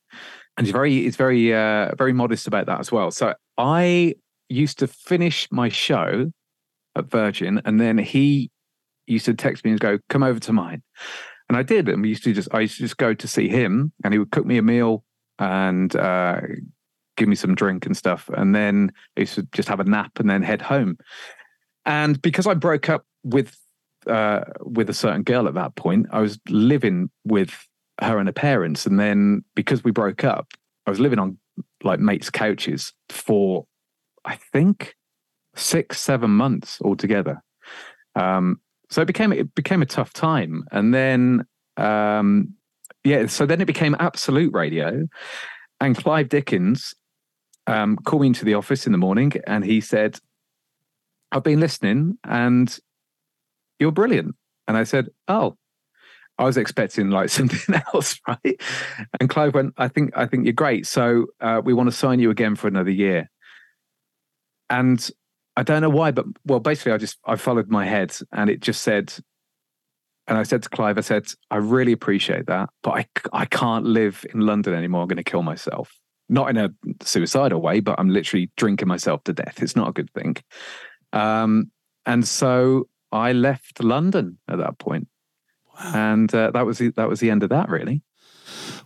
[0.57, 3.11] and he's very he's very uh, very modest about that as well.
[3.11, 4.14] So I
[4.49, 6.31] used to finish my show
[6.97, 8.51] at Virgin, and then he
[9.07, 10.83] used to text me and go, "Come over to mine,"
[11.49, 11.88] and I did.
[11.88, 14.18] And we used to just I used to just go to see him, and he
[14.18, 15.05] would cook me a meal
[15.38, 16.40] and uh,
[17.16, 20.18] give me some drink and stuff, and then I used to just have a nap
[20.18, 20.98] and then head home.
[21.87, 23.57] And because I broke up with
[24.07, 27.66] uh, with a certain girl at that point, I was living with
[28.00, 30.48] her and her parents, and then because we broke up,
[30.87, 31.38] I was living on
[31.83, 33.66] like mates' couches for
[34.24, 34.94] I think
[35.57, 37.42] six, seven months altogether.
[38.16, 41.44] Um, so it became it became a tough time, and then
[41.77, 42.55] um,
[43.05, 45.07] yeah, so then it became Absolute Radio,
[45.81, 46.94] and Clive Dickens
[47.66, 50.18] um, called me into the office in the morning, and he said,
[51.33, 52.77] "I've been listening, and
[53.79, 54.35] you're brilliant."
[54.68, 55.57] And I said, "Oh."
[56.37, 58.61] I was expecting like something else, right?
[59.20, 60.85] And Clive went, "I think I think you're great.
[60.85, 63.31] So uh, we want to sign you again for another year."
[64.68, 65.09] And
[65.57, 68.61] I don't know why, but well, basically, I just I followed my head, and it
[68.61, 69.14] just said,
[70.27, 73.85] and I said to Clive, I said, I really appreciate that, but I I can't
[73.85, 75.03] live in London anymore.
[75.03, 75.92] I'm going to kill myself,
[76.29, 76.71] not in a
[77.03, 79.63] suicidal way, but I'm literally drinking myself to death.
[79.63, 80.37] It's not a good thing.
[81.13, 81.71] Um,
[82.07, 85.09] and so I left London at that point,
[85.75, 85.93] wow.
[85.95, 88.03] and uh, that was the, that was the end of that, really.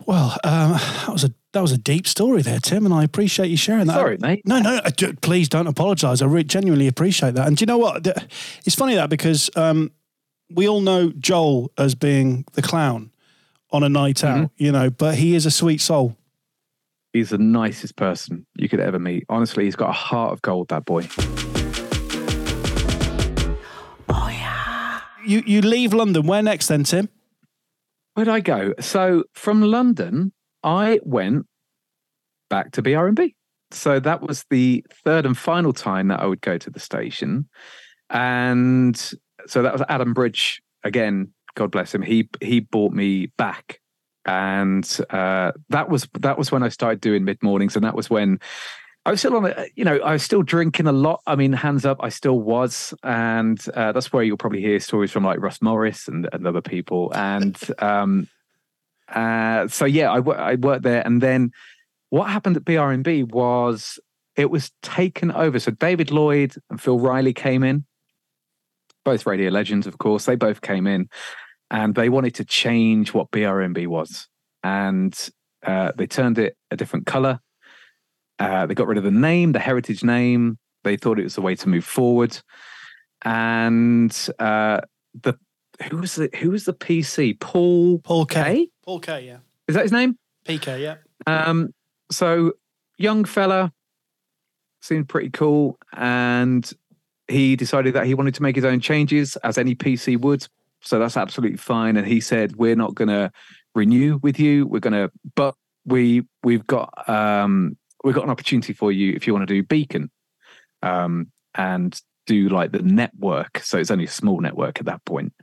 [0.05, 3.49] Well, um, that was a that was a deep story there, Tim, and I appreciate
[3.49, 3.93] you sharing that.
[3.93, 4.43] Sorry, mate.
[4.45, 4.79] No, no,
[5.21, 6.21] please don't apologise.
[6.21, 7.47] I re- genuinely appreciate that.
[7.47, 8.07] And do you know what?
[8.65, 9.91] It's funny that because um,
[10.49, 13.11] we all know Joel as being the clown
[13.71, 14.63] on a night out, mm-hmm.
[14.63, 16.15] you know, but he is a sweet soul.
[17.13, 19.25] He's the nicest person you could ever meet.
[19.29, 20.69] Honestly, he's got a heart of gold.
[20.69, 21.07] That boy.
[24.09, 25.01] Oh yeah.
[25.25, 26.27] You you leave London.
[26.27, 27.09] Where next then, Tim?
[28.13, 28.73] Where'd I go?
[28.79, 31.45] So from London, I went
[32.49, 33.33] back to BRMB.
[33.71, 37.47] So that was the third and final time that I would go to the station.
[38.09, 38.95] And
[39.47, 42.01] so that was Adam Bridge again, God bless him.
[42.01, 43.79] He he brought me back.
[44.25, 48.09] And uh, that was that was when I started doing mid mornings, and that was
[48.09, 48.39] when
[49.05, 51.21] I was still on, a, you know, I was still drinking a lot.
[51.25, 55.11] I mean, hands up, I still was, and uh, that's where you'll probably hear stories
[55.11, 57.11] from like Russ Morris and, and other people.
[57.15, 58.27] And um,
[59.07, 61.51] uh, so yeah, I, I worked there, and then
[62.09, 63.99] what happened at BRMB was
[64.35, 65.59] it was taken over.
[65.59, 67.85] So David Lloyd and Phil Riley came in,
[69.05, 70.25] both radio legends, of course.
[70.25, 71.09] They both came in,
[71.71, 74.27] and they wanted to change what BRMB was,
[74.63, 75.29] and
[75.65, 77.39] uh, they turned it a different color
[78.39, 80.57] uh, they got rid of the name, the heritage name.
[80.83, 82.39] They thought it was the way to move forward.
[83.23, 84.81] And uh,
[85.21, 85.37] the
[85.89, 87.39] who was the who was the PC?
[87.39, 88.43] Paul Paul K.
[88.43, 88.69] K?
[88.85, 89.25] Paul K.
[89.25, 90.17] Yeah, is that his name?
[90.45, 90.79] PK.
[90.79, 90.95] Yeah.
[91.27, 91.73] Um.
[92.11, 92.53] So
[92.97, 93.73] young fella
[94.81, 96.71] seemed pretty cool, and
[97.27, 100.47] he decided that he wanted to make his own changes, as any PC would.
[100.81, 101.97] So that's absolutely fine.
[101.97, 103.31] And he said, "We're not going to
[103.75, 104.65] renew with you.
[104.67, 109.27] We're going to, but we we've got um we've got an opportunity for you if
[109.27, 110.09] you want to do Beacon
[110.81, 113.59] um, and do like the network.
[113.59, 115.33] So it's only a small network at that point.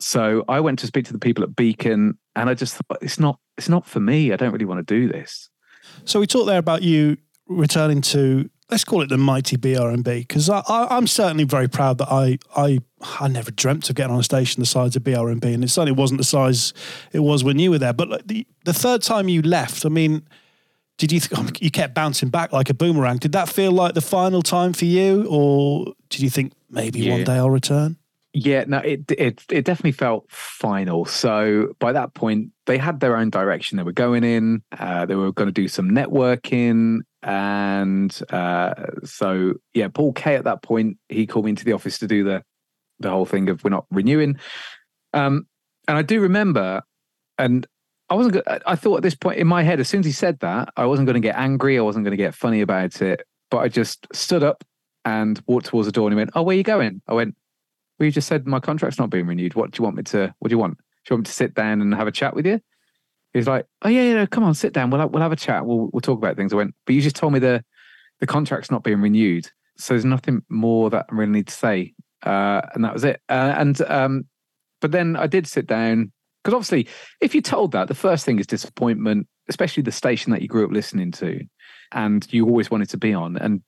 [0.00, 3.20] So I went to speak to the people at Beacon, and I just thought it's
[3.20, 4.32] not it's not for me.
[4.32, 5.48] I don't really want to do this.
[6.04, 10.48] So we talked there about you returning to let's call it the mighty BRMB because
[10.48, 12.80] I, am certainly very proud that I, I
[13.20, 15.92] I never dreamt of getting on a station the size of BRMB, and it certainly
[15.92, 16.72] wasn't the size
[17.12, 17.92] it was when you were there.
[17.92, 20.26] But like the the third time you left, I mean,
[20.96, 23.18] did you th- you kept bouncing back like a boomerang?
[23.18, 27.12] Did that feel like the final time for you, or did you think maybe yeah.
[27.12, 27.98] one day I'll return?
[28.32, 31.04] Yeah, no, it it it definitely felt final.
[31.04, 34.62] So by that point, they had their own direction they were going in.
[34.78, 40.44] Uh, they were going to do some networking, and uh, so yeah, Paul K at
[40.44, 42.42] that point he called me into the office to do the
[43.00, 44.38] the whole thing of we're not renewing.
[45.12, 45.46] Um,
[45.88, 46.82] and I do remember,
[47.38, 47.66] and
[48.08, 48.42] I wasn't.
[48.66, 50.86] I thought at this point in my head, as soon as he said that, I
[50.86, 51.78] wasn't going to get angry.
[51.78, 53.26] I wasn't going to get funny about it.
[53.50, 54.64] But I just stood up
[55.04, 57.34] and walked towards the door, and he went, "Oh, where are you going?" I went,
[57.98, 59.54] well, you just said my contract's not being renewed.
[59.54, 60.34] What do you want me to?
[60.38, 60.78] What do you want?
[60.78, 62.60] Do you want me to sit down and have a chat with you?
[63.32, 64.90] He's like, oh yeah, yeah, no, come on, sit down.
[64.90, 65.64] We'll have, we'll have a chat.
[65.64, 66.52] We'll we'll talk about things.
[66.52, 67.64] I went, but you just told me the
[68.20, 71.94] the contract's not being renewed, so there's nothing more that I really need to say.
[72.22, 73.20] Uh, and that was it.
[73.28, 74.24] Uh, and um,
[74.80, 76.88] but then I did sit down because obviously,
[77.20, 80.64] if you're told that, the first thing is disappointment, especially the station that you grew
[80.64, 81.40] up listening to,
[81.92, 83.36] and you always wanted to be on.
[83.36, 83.62] And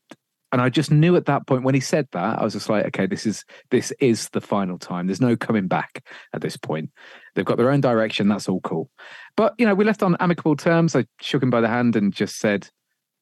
[0.53, 2.87] and I just knew at that point when he said that, I was just like,
[2.87, 5.07] okay, this is this is the final time.
[5.07, 6.91] There's no coming back at this point.
[7.35, 8.29] They've got their own direction.
[8.29, 8.91] That's all cool.
[9.37, 10.95] But you know, we left on amicable terms.
[10.95, 12.69] I shook him by the hand and just said,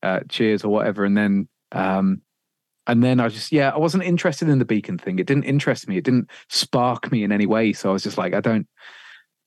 [0.03, 1.05] uh, "Cheers" or whatever.
[1.05, 2.23] And then, um,
[2.87, 5.19] and then I just, yeah, I wasn't interested in the beacon thing.
[5.19, 5.97] It didn't interest me.
[5.97, 7.73] It didn't spark me in any way.
[7.73, 8.67] So I was just like, I don't,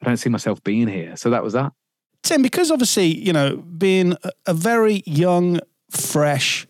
[0.01, 1.15] I don't see myself being here.
[1.17, 1.73] So that was that.
[2.23, 5.59] Tim, because obviously, you know, being a- a very young,
[5.91, 6.65] fresh,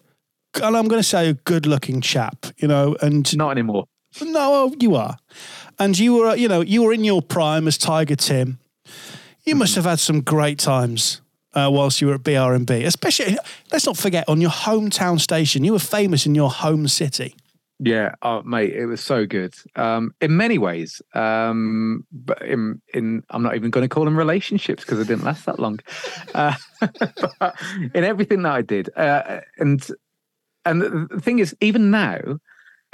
[0.56, 3.86] and I'm going to say a good looking chap, you know, and Not anymore.
[4.22, 5.18] No, you are.
[5.78, 8.60] And you were, you know, you were in your prime as Tiger Tim.
[9.44, 11.22] You must have had some great times
[11.54, 13.38] uh, whilst you were at BRMB, especially,
[13.72, 15.64] let's not forget, on your hometown station.
[15.64, 17.36] You were famous in your home city.
[17.80, 19.54] Yeah, oh, mate, it was so good.
[19.76, 24.18] Um, in many ways, um, but in in I'm not even going to call them
[24.18, 25.80] relationships because it didn't last that long.
[26.34, 26.54] Uh,
[27.94, 29.86] in everything that I did, uh, and
[30.64, 32.40] and the thing is, even now,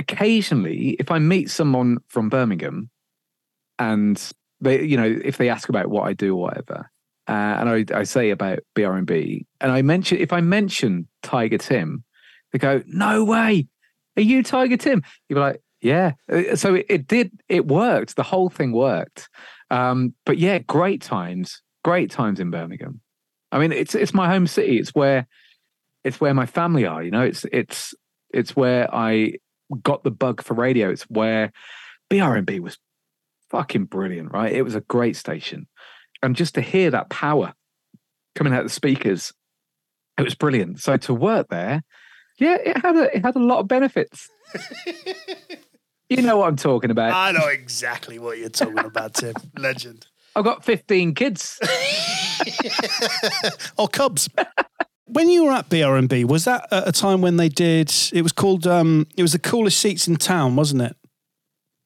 [0.01, 2.89] occasionally, if I meet someone from Birmingham,
[3.79, 4.21] and
[4.59, 6.91] they, you know, if they ask about what I do or whatever,
[7.27, 12.03] uh, and I, I say about BRMB, and I mention if I mention Tiger Tim,
[12.51, 13.67] they go, "No way."
[14.17, 15.01] Are you Tiger Tim?
[15.29, 16.13] You'd be like, yeah.
[16.31, 18.15] Uh, So it, it did, it worked.
[18.15, 19.29] The whole thing worked.
[19.69, 23.01] Um, but yeah, great times, great times in Birmingham.
[23.51, 24.77] I mean, it's it's my home city.
[24.79, 25.27] It's where
[26.03, 27.03] it's where my family are.
[27.03, 27.93] You know, it's it's
[28.33, 29.33] it's where I
[29.83, 30.89] got the bug for radio.
[30.89, 31.51] It's where
[32.09, 32.77] BRMB was
[33.49, 34.51] fucking brilliant, right?
[34.51, 35.67] It was a great station,
[36.21, 37.53] and just to hear that power
[38.35, 39.33] coming out of the speakers,
[40.17, 40.79] it was brilliant.
[40.79, 41.83] So to work there,
[42.37, 44.29] yeah, it had a it had a lot of benefits.
[46.09, 47.13] you know what I'm talking about.
[47.13, 49.33] I know exactly what you're talking about, Tim.
[49.57, 50.05] Legend.
[50.35, 51.59] I've got 15 kids.
[53.77, 54.29] or Cubs.
[55.05, 57.93] When you were at BRMB, was that at a time when they did?
[58.13, 58.65] It was called.
[58.67, 60.95] Um, it was the coolest seats in town, wasn't it?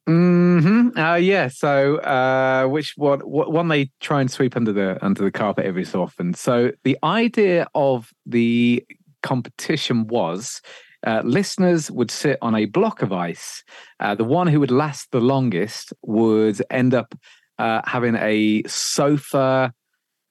[0.07, 1.47] hmm Uh, yeah.
[1.47, 3.19] So, uh, which one?
[3.21, 6.33] One they try and sweep under the under the carpet every so often.
[6.33, 8.85] So, the idea of the
[9.23, 10.61] competition was.
[11.05, 13.63] Uh, listeners would sit on a block of ice.
[13.99, 17.13] Uh, the one who would last the longest would end up
[17.59, 19.71] uh, having a sofa,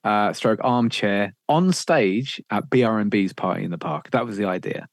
[0.05, 4.11] uh, stroke armchair on stage at BRMB's party in the park.
[4.11, 4.87] That was the idea.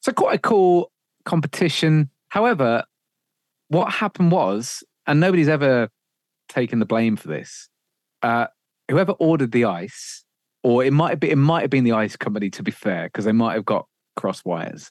[0.00, 0.92] So quite a cool
[1.24, 2.10] competition.
[2.28, 2.84] However,
[3.68, 5.88] what happened was, and nobody's ever
[6.48, 7.68] taken the blame for this.
[8.22, 8.46] Uh,
[8.88, 10.24] whoever ordered the ice,
[10.62, 13.04] or it might have been, it might have been the ice company to be fair,
[13.04, 14.90] because they might have got cross wires.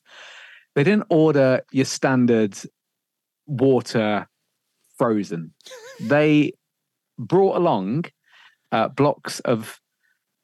[0.75, 2.57] They didn't order your standard
[3.47, 4.27] water
[4.97, 5.53] frozen.
[6.01, 6.51] they
[7.17, 8.05] brought along
[8.75, 9.79] uh, blocks of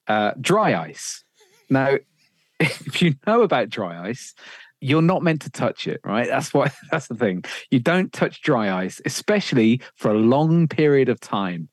[0.08, 1.26] uh, dry ice.
[1.70, 1.98] Now,
[2.62, 4.34] if you know about dry ice,
[4.80, 6.28] you're not meant to touch it, right?
[6.28, 7.44] That's what that's the thing.
[7.72, 11.68] You don't touch dry ice, especially for a long period of time,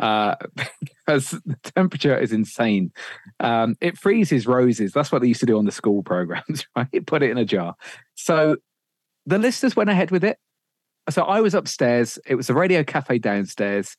[0.00, 2.92] uh, because the temperature is insane.
[3.40, 4.92] Um, it freezes roses.
[4.92, 7.06] That's what they used to do on the school programs, right?
[7.06, 7.74] Put it in a jar.
[8.16, 8.56] So
[9.24, 10.36] the listeners went ahead with it.
[11.08, 12.18] So I was upstairs.
[12.26, 13.96] It was a radio cafe downstairs,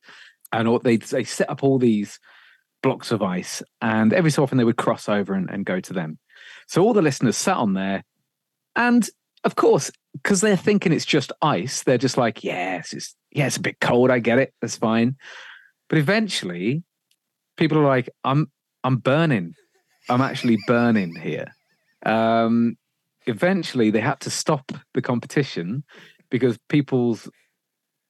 [0.53, 2.19] and they they set up all these
[2.81, 5.93] blocks of ice, and every so often they would cross over and, and go to
[5.93, 6.19] them.
[6.67, 8.03] So all the listeners sat on there,
[8.75, 9.07] and
[9.43, 13.57] of course, because they're thinking it's just ice, they're just like, yes, it's yeah, it's
[13.57, 14.11] a bit cold.
[14.11, 14.53] I get it.
[14.61, 15.17] That's fine.
[15.89, 16.83] But eventually,
[17.57, 18.51] people are like, I'm
[18.83, 19.55] I'm burning.
[20.09, 21.47] I'm actually burning here.
[22.05, 22.77] Um,
[23.25, 25.83] eventually, they had to stop the competition
[26.29, 27.29] because people's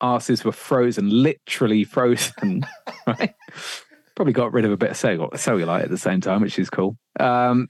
[0.04, 2.66] asses were frozen, literally frozen.
[3.08, 3.34] right?
[4.16, 6.70] Probably got rid of a bit of cell- cellulite at the same time, which is
[6.70, 6.98] cool.
[7.20, 7.70] Um,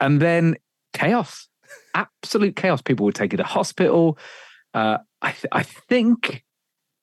[0.00, 0.56] and then
[0.94, 1.48] chaos,
[1.94, 2.82] absolute chaos.
[2.82, 4.18] People would take it to hospital.
[4.74, 6.42] Uh, I, th- I think,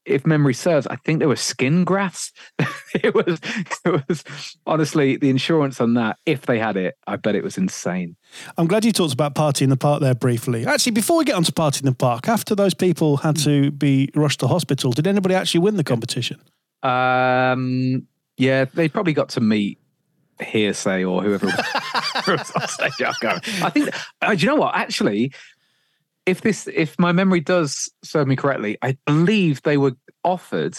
[0.06, 2.32] if memory serves, I think there were skin grafts.
[2.94, 3.40] it was,
[3.86, 4.24] it was
[4.66, 6.18] honestly the insurance on that.
[6.26, 8.16] If they had it, I bet it was insane.
[8.58, 10.66] I'm glad you talked about Party in the Park there briefly.
[10.66, 13.72] Actually, before we get on to Party in the Park, after those people had to
[13.72, 16.40] be rushed to hospital, did anybody actually win the competition?
[16.82, 19.80] Um, yeah, they probably got to meet
[20.40, 23.02] Hear'Say or whoever was on stage.
[23.02, 23.90] I I think.
[24.22, 24.76] Uh, do you know what?
[24.76, 25.32] Actually,
[26.26, 29.94] if this, if my memory does serve me correctly, I believe they were
[30.24, 30.78] offered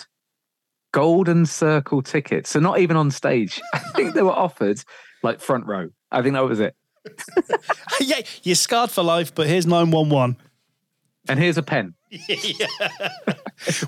[0.92, 2.50] golden circle tickets.
[2.50, 3.60] So not even on stage.
[3.74, 4.82] I think they were offered
[5.22, 5.90] like front row.
[6.10, 6.74] I think that was it.
[8.00, 10.36] yeah, you're scarred for life, but here's 911.
[11.28, 11.94] And here's a pen.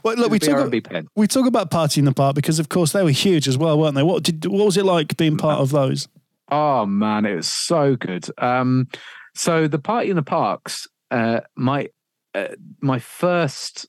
[0.03, 1.09] Well, look, we talk, pen.
[1.17, 3.79] we talk about Party in the Park because, of course, they were huge as well,
[3.79, 4.03] weren't they?
[4.03, 6.09] What did what was it like being part of those?
[6.51, 8.27] Oh man, it was so good.
[8.39, 8.89] Um,
[9.35, 11.89] so the party in the parks, uh, my
[12.35, 12.49] uh,
[12.81, 13.87] my first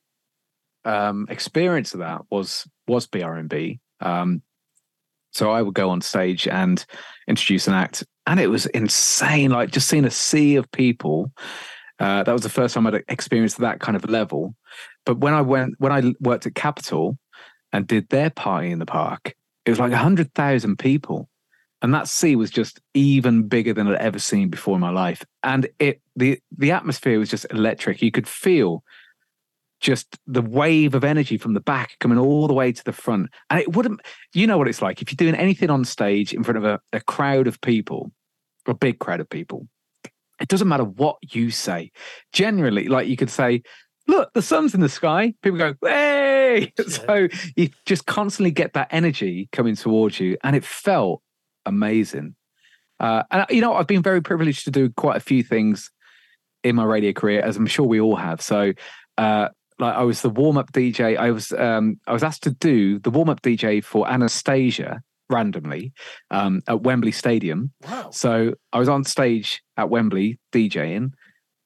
[0.86, 3.80] um, experience of that was was BRMB.
[3.99, 4.41] Um,
[5.32, 6.84] so I would go on stage and
[7.28, 9.51] introduce an act, and it was insane.
[9.51, 11.32] Like just seeing a sea of people.
[11.99, 14.55] Uh, that was the first time I'd experienced that kind of level.
[15.03, 17.18] But when I went, when I worked at Capital
[17.74, 21.28] and did their party in the park, it was like hundred thousand people
[21.82, 25.23] and that sea was just even bigger than I'd ever seen before in my life.
[25.43, 28.01] And it the the atmosphere was just electric.
[28.01, 28.84] You could feel
[29.80, 33.30] just the wave of energy from the back coming all the way to the front.
[33.49, 34.01] And it wouldn't,
[34.34, 36.80] you know what it's like if you're doing anything on stage in front of a,
[36.93, 38.11] a crowd of people,
[38.67, 39.67] a big crowd of people.
[40.39, 41.91] It doesn't matter what you say.
[42.34, 43.61] Generally, like you could say,
[44.07, 45.34] look, the sun's in the sky.
[45.41, 46.73] People go, hey.
[46.88, 50.38] So you just constantly get that energy coming towards you.
[50.43, 51.21] And it felt
[51.68, 52.36] amazing.
[52.99, 55.91] Uh, and you know, I've been very privileged to do quite a few things
[56.63, 58.41] in my radio career, as I'm sure we all have.
[58.41, 58.74] So,
[59.18, 59.49] uh,
[59.80, 61.18] like, I was the warm up DJ.
[61.18, 65.93] I was um, I was asked to do the warm up DJ for Anastacia randomly
[66.32, 67.72] um, at Wembley Stadium.
[67.88, 68.09] Wow.
[68.11, 71.11] So I was on stage at Wembley DJing,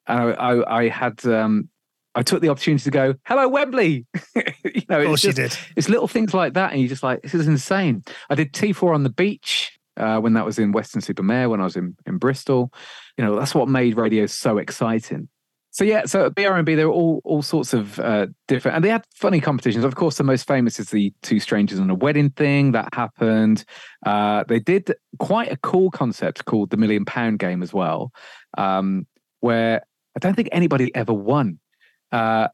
[0.08, 1.70] and I, I, I had um,
[2.14, 5.58] I took the opportunity to go, "Hello, Wembley." you know, Of it's course you did.
[5.78, 8.04] it's little things like that, and you're just like, this is insane.
[8.30, 11.76] I did T4 on the beach uh, when that was in Weston-super-Mare, when I was
[11.76, 12.74] in, in Bristol.
[13.18, 15.30] You know, that's what made radio so exciting.
[15.74, 18.90] So yeah, so at BRMB there were all all sorts of uh, different, and they
[18.90, 19.86] had funny competitions.
[19.86, 23.64] Of course, the most famous is the two strangers on a wedding thing that happened.
[24.06, 28.12] Uh, they did quite a cool concept called the million pound game as well,
[28.58, 29.08] um,
[29.40, 29.82] where
[30.14, 31.60] I don't think anybody ever won.
[32.12, 32.50] Uh,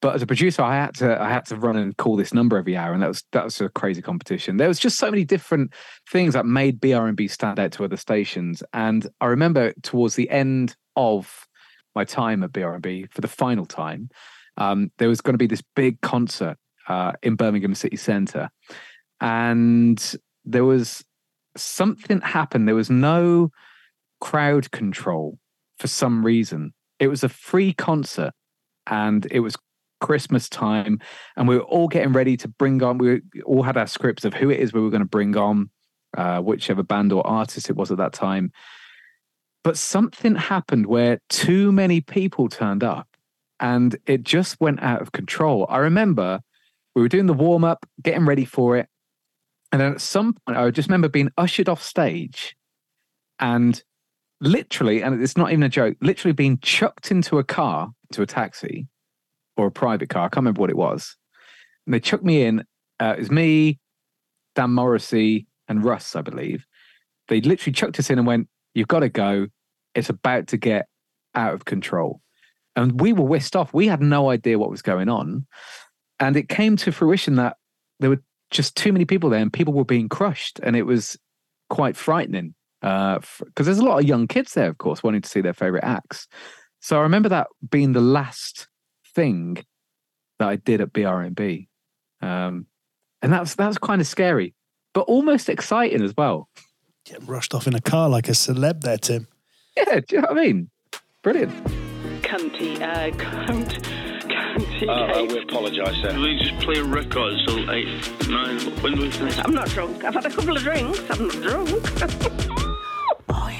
[0.00, 2.56] but as a producer, I had to I had to run and call this number
[2.56, 4.56] every hour, and that was that was a crazy competition.
[4.56, 5.72] There was just so many different
[6.10, 8.62] things that made BRMB stand out to other stations.
[8.72, 11.46] And I remember towards the end of
[11.94, 14.08] my time at BRMB for the final time,
[14.56, 18.50] um, there was going to be this big concert uh, in Birmingham City Centre,
[19.20, 21.04] and there was
[21.56, 22.68] something happened.
[22.68, 23.50] There was no
[24.20, 25.38] crowd control
[25.78, 26.72] for some reason.
[27.00, 28.32] It was a free concert,
[28.86, 29.56] and it was
[30.00, 31.00] Christmas time,
[31.36, 32.98] and we were all getting ready to bring on.
[32.98, 35.70] We all had our scripts of who it is we were going to bring on,
[36.16, 38.52] uh, whichever band or artist it was at that time.
[39.64, 43.08] But something happened where too many people turned up,
[43.60, 45.66] and it just went out of control.
[45.68, 46.40] I remember
[46.94, 48.88] we were doing the warm up, getting ready for it,
[49.72, 52.56] and then at some point, I just remember being ushered off stage,
[53.38, 53.82] and
[54.40, 58.26] literally, and it's not even a joke, literally being chucked into a car, into a
[58.26, 58.86] taxi
[59.58, 60.22] or a private car.
[60.22, 61.16] I can't remember what it was.
[61.86, 62.64] And they chucked me in.
[63.00, 63.78] Uh, it was me,
[64.54, 66.64] Dan Morrissey, and Russ, I believe.
[67.28, 69.48] They literally chucked us in and went, You've got to go.
[69.94, 70.86] It's about to get
[71.34, 72.20] out of control.
[72.76, 73.74] And we were whisked off.
[73.74, 75.46] We had no idea what was going on.
[76.20, 77.56] And it came to fruition that
[77.98, 80.60] there were just too many people there and people were being crushed.
[80.62, 81.18] And it was
[81.70, 85.40] quite frightening because there's a lot of young kids there, of course, wanting to see
[85.40, 86.28] their favorite acts.
[86.80, 88.68] So I remember that being the last
[89.18, 89.56] thing
[90.38, 91.66] that I did at BRMB.
[92.22, 92.66] Um,
[93.20, 94.54] and that's was, that was kind of scary,
[94.94, 96.48] but almost exciting as well.
[97.04, 99.26] Getting rushed off in a car like a celeb there, Tim.
[99.76, 100.70] Yeah, do you know what I mean?
[101.24, 101.52] Brilliant.
[102.22, 103.82] Cunty, uh, cunt,
[104.28, 106.16] cunty Uh, uh, we apologise, sir.
[106.20, 108.60] We just play records till eight, nine.
[108.82, 109.36] When do we finish?
[109.38, 110.04] I'm not drunk.
[110.04, 111.00] I've had a couple of drinks.
[111.10, 112.44] I'm not drunk.
[113.30, 113.50] Oh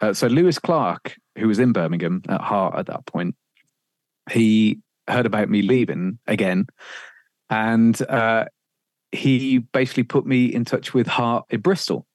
[0.00, 3.34] Uh, so Lewis Clark, who was in Birmingham at Heart at that point,
[4.30, 6.66] he heard about me leaving again,
[7.50, 8.44] and uh,
[9.12, 12.06] he basically put me in touch with Heart in Bristol,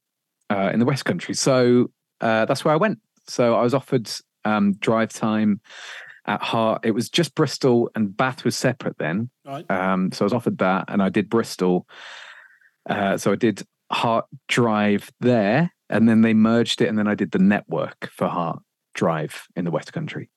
[0.50, 1.34] uh, in the West Country.
[1.34, 1.92] So
[2.22, 3.00] uh, that's where I went.
[3.28, 4.10] So I was offered
[4.46, 5.62] um, drive time
[6.26, 6.86] at Heart.
[6.86, 9.30] It was just Bristol and Bath was separate then.
[9.46, 9.70] Right.
[9.70, 11.88] Um, so I was offered that, and I did Bristol.
[12.90, 17.16] Uh, so I did Heart Drive there, and then they merged it, and then I
[17.16, 18.60] did the network for Heart
[18.94, 20.30] Drive in the West Country.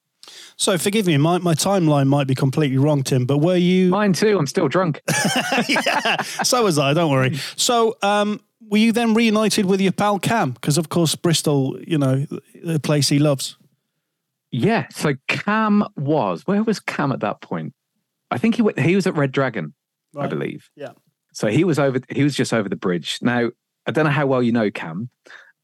[0.56, 3.90] So forgive me, my, my timeline might be completely wrong, Tim, but were you.
[3.90, 4.38] Mine too.
[4.38, 5.02] I'm still drunk.
[5.68, 7.36] yeah, so was I, don't worry.
[7.56, 10.52] So um, were you then reunited with your pal Cam?
[10.52, 12.26] Because, of course, Bristol, you know,
[12.64, 13.56] the place he loves.
[14.50, 14.86] Yeah.
[14.90, 17.74] So Cam was where was Cam at that point?
[18.30, 19.74] I think he went, he was at Red Dragon,
[20.16, 20.70] I believe.
[20.74, 20.92] Yeah.
[21.32, 22.00] So he was over.
[22.08, 23.18] He was just over the bridge.
[23.20, 23.50] Now
[23.86, 25.10] I don't know how well you know Cam.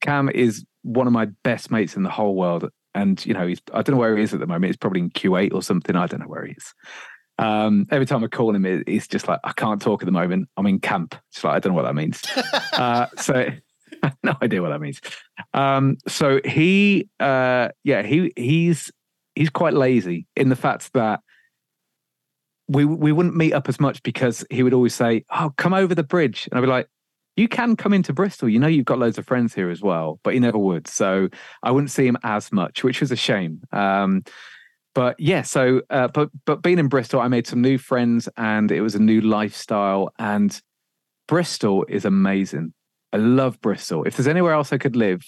[0.01, 3.61] Cam is one of my best mates in the whole world, and you know he's.
[3.72, 4.66] I don't know where he is at the moment.
[4.66, 5.97] He's probably in Q8 or something.
[5.97, 6.74] I don't know where he is.
[7.38, 10.49] Um, every time I call him, he's just like, I can't talk at the moment.
[10.57, 11.14] I'm in camp.
[11.30, 12.22] It's like I don't know what that means.
[12.74, 13.47] uh, so
[14.22, 15.01] no idea what that means.
[15.55, 18.90] Um, so he, uh, yeah, he he's
[19.34, 21.20] he's quite lazy in the fact that
[22.68, 25.95] we we wouldn't meet up as much because he would always say, "Oh, come over
[25.95, 26.88] the bridge," and I'd be like,
[27.43, 28.49] "You can come into Bristol.
[28.49, 31.28] You know you've got loads of friends here as well." But he never would, so
[31.62, 33.61] I wouldn't see him as much, which was a shame.
[33.72, 34.22] Um,
[34.95, 38.70] but yeah, so uh, but but being in Bristol, I made some new friends, and
[38.70, 40.12] it was a new lifestyle.
[40.20, 40.61] And
[41.26, 42.74] Bristol is amazing.
[43.12, 44.05] I love Bristol.
[44.05, 45.22] If there's anywhere else I could live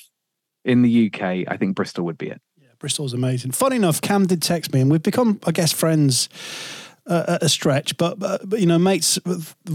[0.64, 2.40] in the UK, I think Bristol would be it.
[2.56, 3.50] Yeah, Bristol's amazing.
[3.50, 6.28] Funny enough, Cam did text me, and we've become, I guess, friends
[7.07, 7.96] uh, a stretch.
[7.96, 9.18] But, but, but you know, mates,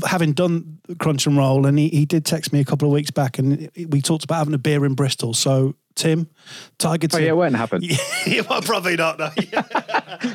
[0.08, 3.12] having done Crunch and Roll, and he, he did text me a couple of weeks
[3.12, 5.34] back, and we talked about having a beer in Bristol.
[5.34, 6.30] So, Tim,
[6.78, 7.20] Tiger Tim.
[7.20, 7.82] Oh yeah, it won't happen.
[8.26, 9.20] yeah, well, probably not.
[9.20, 9.30] No.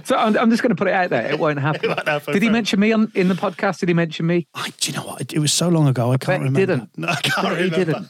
[0.04, 1.30] So I'm, I'm just going to put it out there.
[1.30, 1.88] It won't happen.
[1.88, 3.80] won't happen, Did he mention me on in the podcast?
[3.80, 4.46] Did he mention me?
[4.54, 5.32] I, do you know what?
[5.32, 6.12] It was so long ago.
[6.12, 6.66] I can't bet he remember.
[6.66, 6.98] didn't.
[6.98, 8.08] No, I can't Bet he remember.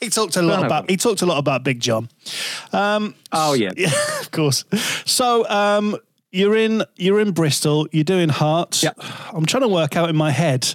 [0.00, 0.90] he talked a lot about.
[0.90, 2.08] He talked a lot about Big John.
[2.72, 3.70] Um, Oh yeah.
[3.76, 4.64] Yeah, of course.
[5.04, 5.96] So um,
[6.34, 7.86] you're in you're in Bristol.
[7.92, 8.82] You're doing Hearts.
[8.82, 8.98] Yep.
[9.32, 10.74] I'm trying to work out in my head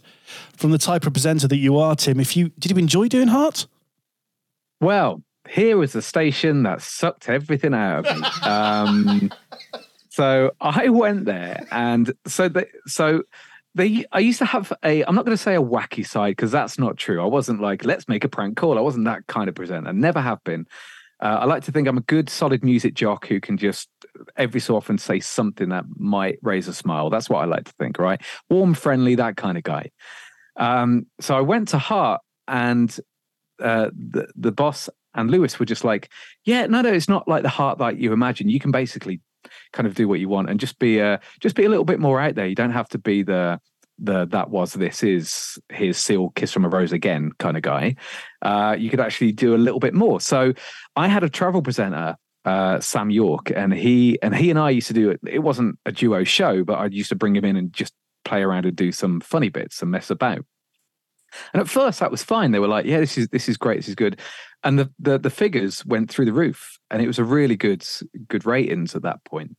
[0.56, 2.20] from the type of presenter that you are, Tim.
[2.20, 3.68] If you did you enjoy doing Hearts?
[4.80, 8.28] Well, here was the station that sucked everything out of me.
[8.50, 9.32] Um,
[10.10, 13.24] so I went there, and so the so
[13.76, 16.52] they I used to have a I'm not going to say a wacky side because
[16.52, 17.22] that's not true.
[17.22, 18.78] I wasn't like let's make a prank call.
[18.78, 19.92] I wasn't that kind of presenter.
[19.92, 20.68] Never have been.
[21.22, 23.90] Uh, I like to think I'm a good, solid music jock who can just
[24.38, 27.10] every so often say something that might raise a smile.
[27.10, 28.22] That's what I like to think, right?
[28.50, 29.92] Warm, friendly, that kind of guy.
[30.56, 32.98] Um, so I went to Heart, and
[33.62, 36.10] uh, the the boss and Lewis were just like,
[36.46, 38.50] "Yeah, no, no, it's not like the Heart that you imagine.
[38.50, 39.22] You can basically
[39.72, 42.00] kind of do what you want and just be a just be a little bit
[42.00, 42.48] more out there.
[42.48, 43.60] You don't have to be the
[44.02, 47.96] the that was this is his seal kiss from a rose again kind of guy
[48.42, 50.22] uh you could actually do a little bit more.
[50.22, 50.54] So
[50.96, 54.88] i had a travel presenter uh sam york and he and he and i used
[54.88, 55.20] to do it.
[55.28, 57.94] It wasn't a duo show but i used to bring him in and just
[58.26, 60.46] play around and do some funny bits and mess about.
[61.54, 62.52] And at first that was fine.
[62.52, 64.20] They were like yeah this is this is great this is good.
[64.64, 67.86] And the the, the figures went through the roof and it was a really good
[68.28, 69.58] good ratings at that point.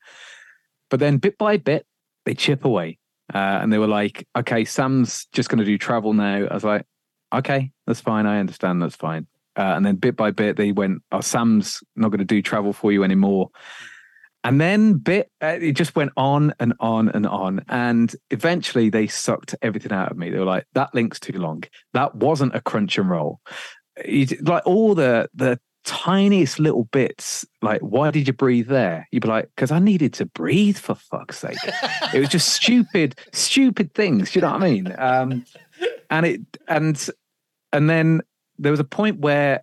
[0.88, 1.86] But then bit by bit
[2.24, 2.99] they chip away
[3.32, 6.46] uh, and they were like, okay, Sam's just going to do travel now.
[6.46, 6.84] I was like,
[7.32, 8.26] okay, that's fine.
[8.26, 8.82] I understand.
[8.82, 9.26] That's fine.
[9.56, 12.72] Uh, and then bit by bit, they went, oh, Sam's not going to do travel
[12.72, 13.50] for you anymore.
[14.42, 17.64] And then bit, uh, it just went on and on and on.
[17.68, 20.30] And eventually they sucked everything out of me.
[20.30, 21.64] They were like, that link's too long.
[21.92, 23.40] That wasn't a crunch and roll.
[24.04, 29.08] You, like all the, the tiniest little bits, like, why did you breathe there?
[29.10, 31.58] You'd be like, because I needed to breathe for fuck's sake.
[32.14, 34.32] it was just stupid, stupid things.
[34.32, 34.94] Do you know what I mean?
[34.98, 35.44] Um,
[36.10, 37.08] and it, and,
[37.72, 38.22] and then
[38.58, 39.62] there was a point where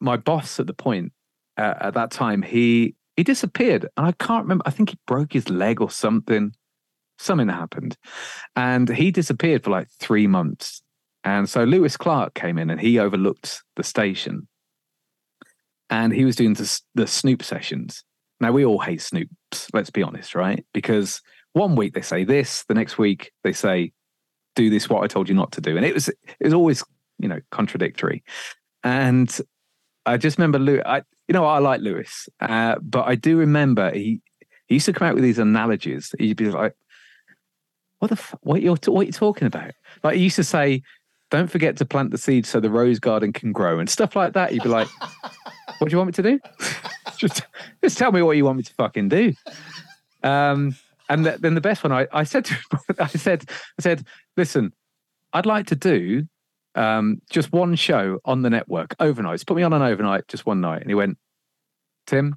[0.00, 1.12] my boss at the point,
[1.56, 4.64] uh, at that time, he, he disappeared and I can't remember.
[4.66, 6.54] I think he broke his leg or something.
[7.18, 7.96] Something happened,
[8.56, 10.82] and he disappeared for like three months.
[11.24, 14.46] And so Lewis Clark came in and he overlooked the station,
[15.90, 18.04] and he was doing the, the Snoop sessions.
[18.40, 19.68] Now we all hate Snoops.
[19.72, 20.64] Let's be honest, right?
[20.74, 21.20] Because
[21.52, 23.92] one week they say this, the next week they say,
[24.54, 26.84] "Do this what I told you not to do," and it was it was always
[27.18, 28.22] you know contradictory.
[28.84, 29.34] And
[30.04, 30.82] I just remember Lewis.
[30.84, 34.20] I, you know, I like Lewis, uh, but I do remember he
[34.66, 36.14] he used to come out with these analogies.
[36.18, 36.74] He'd be like,
[38.00, 39.72] "What the f- what you're what you talking about?"
[40.04, 40.82] Like he used to say,
[41.30, 44.34] "Don't forget to plant the seeds so the rose garden can grow," and stuff like
[44.34, 44.52] that.
[44.52, 44.88] You'd be like,
[45.78, 46.40] "What do you want me to do?
[47.16, 47.42] just
[47.82, 49.32] just tell me what you want me to fucking do."
[50.22, 50.76] Um,
[51.08, 52.62] and th- then the best one, I, I said to him,
[52.98, 54.04] I said, I said,
[54.36, 54.72] listen,
[55.32, 56.26] I'd like to do
[56.74, 59.44] um, just one show on the network overnight.
[59.46, 60.82] Put me on an overnight, just one night.
[60.82, 61.18] And he went,
[62.06, 62.36] Tim,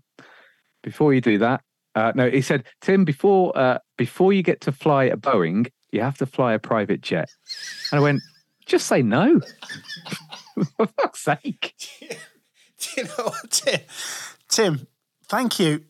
[0.84, 1.62] before you do that,
[1.96, 6.02] uh, no, he said, Tim, before uh, before you get to fly a Boeing, you
[6.02, 7.30] have to fly a private jet.
[7.92, 8.22] And I went,
[8.66, 9.42] just say no.
[10.78, 11.74] For fuck's sake.
[12.98, 13.80] You know what, Tim?
[14.48, 14.88] Tim,
[15.28, 15.84] thank you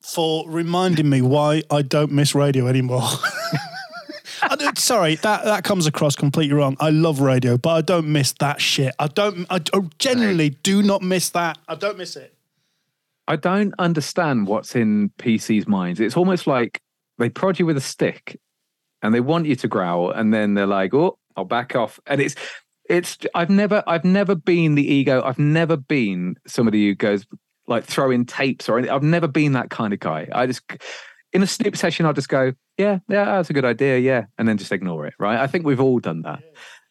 [0.00, 3.02] for reminding me why I don't miss radio anymore.
[4.76, 6.76] Sorry, that, that comes across completely wrong.
[6.80, 8.94] I love radio, but I don't miss that shit.
[8.98, 9.46] I don't.
[9.50, 11.58] I, I genuinely do not miss that.
[11.68, 12.34] I don't miss it.
[13.28, 16.00] I don't understand what's in PC's minds.
[16.00, 16.80] It's almost like
[17.18, 18.40] they prod you with a stick
[19.02, 22.20] and they want you to growl and then they're like, "Oh, I'll back off." And
[22.20, 22.34] it's
[22.90, 25.22] it's I've never I've never been the ego.
[25.24, 27.24] I've never been somebody who goes
[27.68, 28.94] like throwing tapes or anything.
[28.94, 30.28] I've never been that kind of guy.
[30.32, 30.62] I just
[31.32, 34.48] in a snoop session I'll just go, "Yeah, yeah, that's a good idea, yeah," and
[34.48, 35.38] then just ignore it, right?
[35.38, 36.40] I think we've all done that.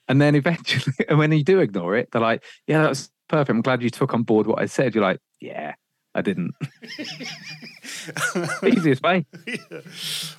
[0.08, 3.50] And then eventually and when you do ignore it, they're like, "Yeah, that's perfect.
[3.50, 5.74] I'm glad you took on board what I said." You're like, "Yeah,
[6.16, 6.56] I didn't."
[8.64, 9.26] Easiest way.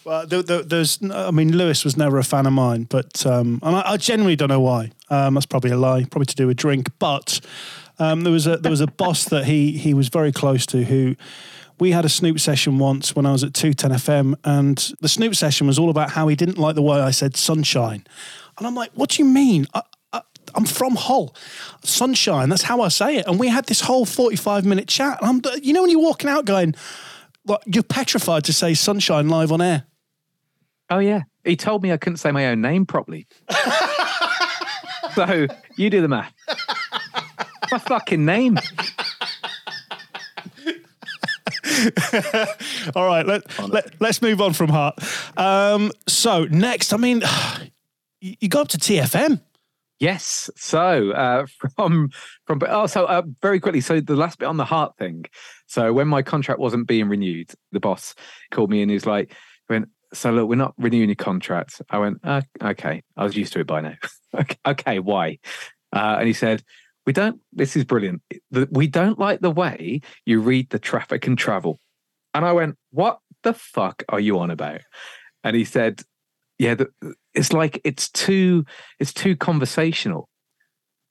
[0.02, 3.61] Well, there, there, there's, I mean, Lewis was never a fan of mine, but um,
[3.62, 4.92] and I, I genuinely don't know why.
[5.11, 6.88] Um, that's probably a lie, probably to do with drink.
[6.98, 7.40] But
[7.98, 10.84] um, there was a there was a boss that he he was very close to
[10.84, 11.16] who.
[11.78, 15.34] We had a Snoop session once when I was at 210 FM, and the Snoop
[15.34, 18.04] session was all about how he didn't like the way I said sunshine.
[18.58, 19.66] And I'm like, what do you mean?
[19.72, 19.80] I,
[20.54, 21.34] I'm from Hull.
[21.82, 23.26] Sunshine, that's how I say it.
[23.26, 25.18] And we had this whole 45 minute chat.
[25.22, 26.74] And I'm, you know, when you're walking out going,
[27.46, 29.84] like, you're petrified to say sunshine live on air.
[30.90, 33.26] Oh yeah, he told me I couldn't say my own name properly.
[35.14, 35.46] so
[35.76, 36.32] you do the math.
[37.70, 38.58] my fucking name.
[42.94, 44.98] All right, let, let, let's move on from Heart.
[45.36, 47.22] Um, so, next, I mean,
[48.20, 49.40] you got up to TFM.
[50.00, 50.48] Yes.
[50.56, 51.46] So uh,
[51.76, 52.08] from
[52.46, 53.82] from oh, so uh, very quickly.
[53.82, 55.26] So the last bit on the heart thing.
[55.66, 58.14] So when my contract wasn't being renewed, the boss
[58.50, 59.36] called me and he's like, "went
[60.12, 63.61] so look, we're not renewing your contract." I went, uh, "Okay." I was used to
[63.61, 63.94] it by now.
[64.66, 65.38] okay, why?
[65.92, 66.62] Uh, and he said,
[67.06, 67.40] "We don't.
[67.52, 68.22] This is brilliant.
[68.70, 71.80] We don't like the way you read the traffic and travel."
[72.34, 74.82] And I went, "What the fuck are you on about?"
[75.44, 76.02] And he said,
[76.58, 76.88] "Yeah, the,
[77.34, 78.64] it's like it's too
[78.98, 80.28] it's too conversational."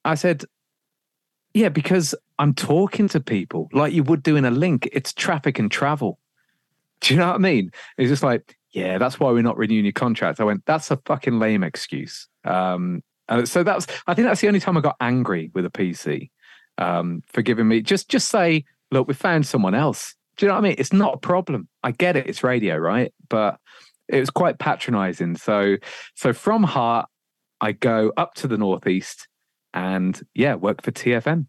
[0.05, 0.45] I said,
[1.53, 4.87] "Yeah, because I'm talking to people like you would do in a link.
[4.91, 6.19] It's traffic and travel.
[7.01, 9.85] Do you know what I mean?" He's just like, "Yeah, that's why we're not renewing
[9.85, 14.27] your contract." I went, "That's a fucking lame excuse." Um, and so that's I think
[14.27, 16.29] that's the only time I got angry with a PC
[16.77, 20.55] um, for giving me just just say, "Look, we found someone else." Do you know
[20.55, 20.75] what I mean?
[20.77, 21.67] It's not a problem.
[21.83, 22.27] I get it.
[22.27, 23.13] It's radio, right?
[23.27, 23.59] But
[24.07, 25.35] it was quite patronizing.
[25.35, 25.75] So,
[26.15, 27.07] so from Heart,
[27.61, 29.27] I go up to the northeast
[29.73, 31.47] and yeah, work for TFM.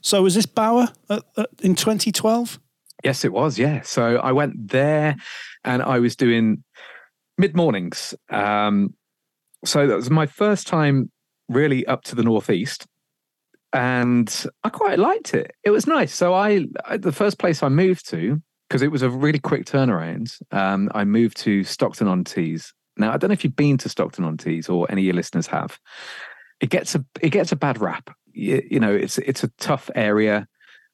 [0.00, 2.58] So, was this Bauer uh, uh, in 2012?
[3.04, 3.58] Yes, it was.
[3.58, 3.82] Yeah.
[3.82, 5.16] So I went there
[5.64, 6.64] and I was doing
[7.38, 8.14] mid mornings.
[8.28, 8.94] Um,
[9.64, 11.10] so that was my first time
[11.48, 12.86] really up to the northeast.
[13.72, 15.52] And I quite liked it.
[15.64, 16.14] It was nice.
[16.14, 16.66] So I,
[16.98, 21.04] the first place I moved to, because it was a really quick turnaround, um, I
[21.04, 22.72] moved to Stockton on Tees.
[22.96, 25.14] Now I don't know if you've been to Stockton on Tees or any of your
[25.14, 25.78] listeners have.
[26.60, 28.10] It gets a it gets a bad rap.
[28.32, 30.46] You, you know, it's it's a tough area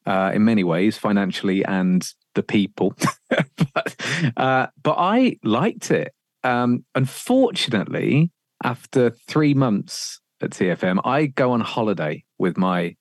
[0.07, 2.95] uh, in many ways, financially and the people.
[3.29, 3.97] but,
[4.37, 6.13] uh, but I liked it.
[6.45, 8.31] Um, unfortunately,
[8.63, 12.97] after three months at TFM, I go on holiday with my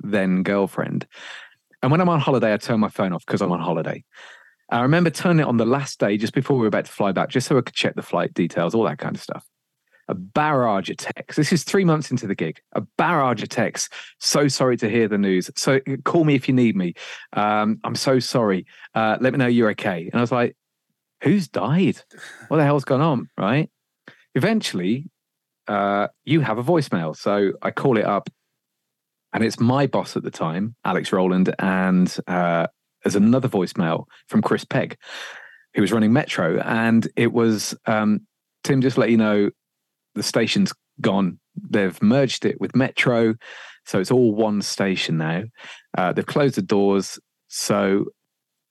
[0.00, 1.06] then girlfriend.
[1.82, 4.04] And when I'm on holiday, I turn my phone off because I'm on holiday.
[4.70, 7.12] I remember turning it on the last day just before we were about to fly
[7.12, 9.46] back, just so I could check the flight details, all that kind of stuff.
[10.08, 11.36] A barrage of texts.
[11.36, 12.60] This is three months into the gig.
[12.72, 13.88] A barrage of texts.
[14.18, 15.50] So sorry to hear the news.
[15.56, 16.94] So call me if you need me.
[17.34, 18.66] Um, I'm so sorry.
[18.94, 20.08] Uh, let me know you're okay.
[20.10, 20.56] And I was like,
[21.22, 21.98] who's died?
[22.48, 23.28] What the hell's gone on?
[23.36, 23.70] Right.
[24.34, 25.10] Eventually,
[25.66, 27.16] uh, you have a voicemail.
[27.16, 28.30] So I call it up,
[29.32, 32.66] and it's my boss at the time, Alex Rowland, and uh,
[33.04, 34.96] there's another voicemail from Chris Pegg,
[35.74, 38.26] who was running Metro, and it was um,
[38.64, 38.80] Tim.
[38.80, 39.50] Just let you know,
[40.18, 41.38] the station's gone.
[41.70, 43.34] They've merged it with Metro,
[43.86, 45.44] so it's all one station now.
[45.96, 48.06] Uh, they've closed the doors, so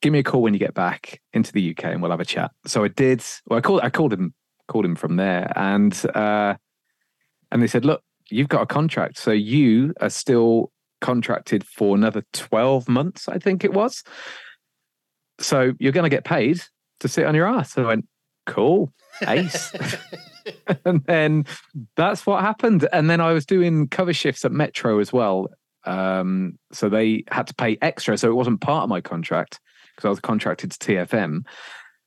[0.02, 2.26] give me a call when you get back into the UK, and we'll have a
[2.26, 2.52] chat.
[2.66, 3.24] So I did.
[3.48, 3.82] Well, I called.
[3.82, 4.34] I called him.
[4.68, 6.56] Called him from there, and uh,
[7.52, 12.24] and they said, "Look, you've got a contract, so you are still contracted for another
[12.34, 14.04] twelve months, I think it was.
[15.40, 16.62] So you're going to get paid
[17.00, 18.08] to sit on your ass." I went,
[18.46, 18.92] "Cool,
[19.24, 19.74] ace."
[20.86, 21.46] and then
[21.96, 22.88] that's what happened.
[22.92, 25.48] And then I was doing cover shifts at Metro as well.
[25.86, 29.60] Um, so they had to pay extra, so it wasn't part of my contract
[29.96, 31.46] because I was contracted to TFM.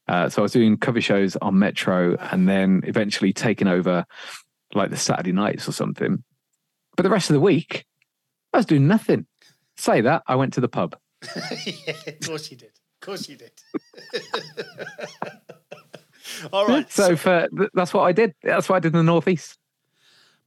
[0.06, 4.04] Uh, so I was doing cover shows on Metro, and then eventually taking over
[4.74, 6.22] like the Saturday nights or something.
[6.96, 7.86] But the rest of the week,
[8.52, 9.26] I was doing nothing.
[9.76, 10.96] Say that, I went to the pub.
[11.64, 12.68] yeah, of course you did.
[12.68, 13.52] Of course you did.
[16.52, 16.90] All right.
[16.90, 18.34] So for that's what I did.
[18.42, 19.58] That's what I did in the northeast.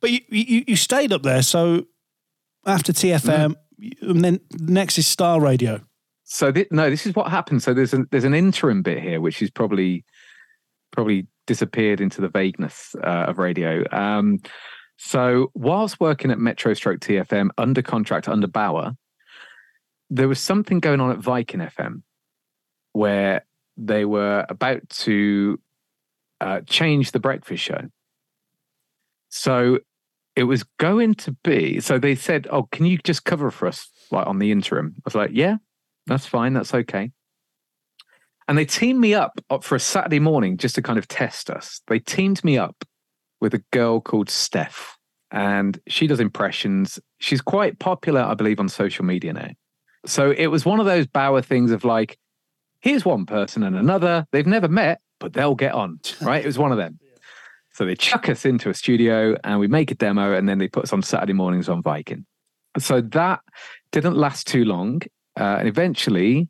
[0.02, 1.42] But you, you, you stayed up there.
[1.42, 1.86] So
[2.66, 3.56] after TFM,
[4.02, 5.82] and then next is Star Radio.
[6.24, 7.64] So thi- no, this is what happened.
[7.64, 10.06] So there's an there's an interim bit here, which is probably
[10.92, 13.84] probably disappeared into the vagueness uh, of radio.
[13.92, 14.42] Um,
[14.98, 18.96] so whilst working at Metro Stroke TFM under contract under Bauer,
[20.10, 22.04] there was something going on at Viking FM
[22.94, 25.60] where they were about to
[26.44, 27.82] uh, change the breakfast show.
[29.30, 29.80] So
[30.36, 31.80] it was going to be.
[31.80, 35.02] So they said, "Oh, can you just cover for us, like on the interim?" I
[35.06, 35.58] was like, "Yeah,
[36.08, 36.54] that's fine.
[36.54, 37.12] That's okay."
[38.48, 41.50] And they teamed me up up for a Saturday morning just to kind of test
[41.50, 41.82] us.
[41.88, 42.84] They teamed me up
[43.40, 44.98] with a girl called Steph,
[45.32, 47.00] and she does impressions.
[47.20, 49.50] She's quite popular, I believe, on social media now.
[50.06, 52.18] So it was one of those Bauer things of like,
[52.82, 54.28] here's one person and another.
[54.32, 56.44] They've never met, but they'll get on, right?
[56.44, 57.00] It was one of them.
[57.72, 60.68] So they chuck us into a studio and we make a demo, and then they
[60.68, 62.28] put us on Saturday mornings on Viking.
[62.78, 63.40] So that
[63.92, 65.02] didn't last too long,
[65.40, 66.50] uh, and eventually,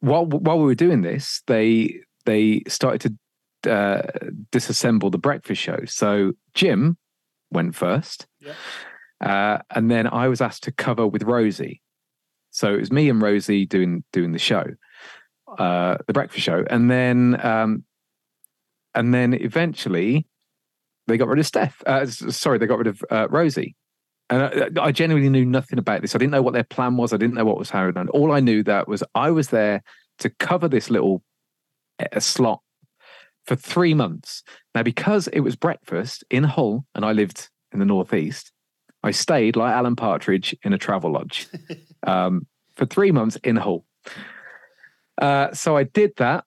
[0.00, 3.18] while while we were doing this, they they started
[3.64, 4.02] to uh,
[4.50, 5.80] disassemble the breakfast show.
[5.86, 6.96] So Jim
[7.50, 8.26] went first,
[9.20, 11.82] uh, and then I was asked to cover with Rosie.
[12.50, 14.64] So it was me and Rosie doing doing the show,
[15.58, 17.84] uh, the breakfast show, and then um,
[18.96, 20.26] and then eventually
[21.06, 21.82] they got rid of Steph.
[21.86, 23.76] Uh, sorry, they got rid of uh, Rosie.
[24.28, 24.42] And
[24.78, 26.16] I, I genuinely knew nothing about this.
[26.16, 27.12] I didn't know what their plan was.
[27.12, 28.08] I didn't know what was happening.
[28.08, 29.82] All I knew that was I was there
[30.18, 31.22] to cover this little
[32.00, 32.60] uh, slot
[33.44, 34.42] for three months.
[34.74, 38.50] Now, because it was breakfast in Hull and I lived in the northeast,
[39.04, 41.46] I stayed like Alan Partridge in a travel lodge
[42.06, 43.84] um, for three months in Hull.
[45.20, 46.44] Uh, so I did that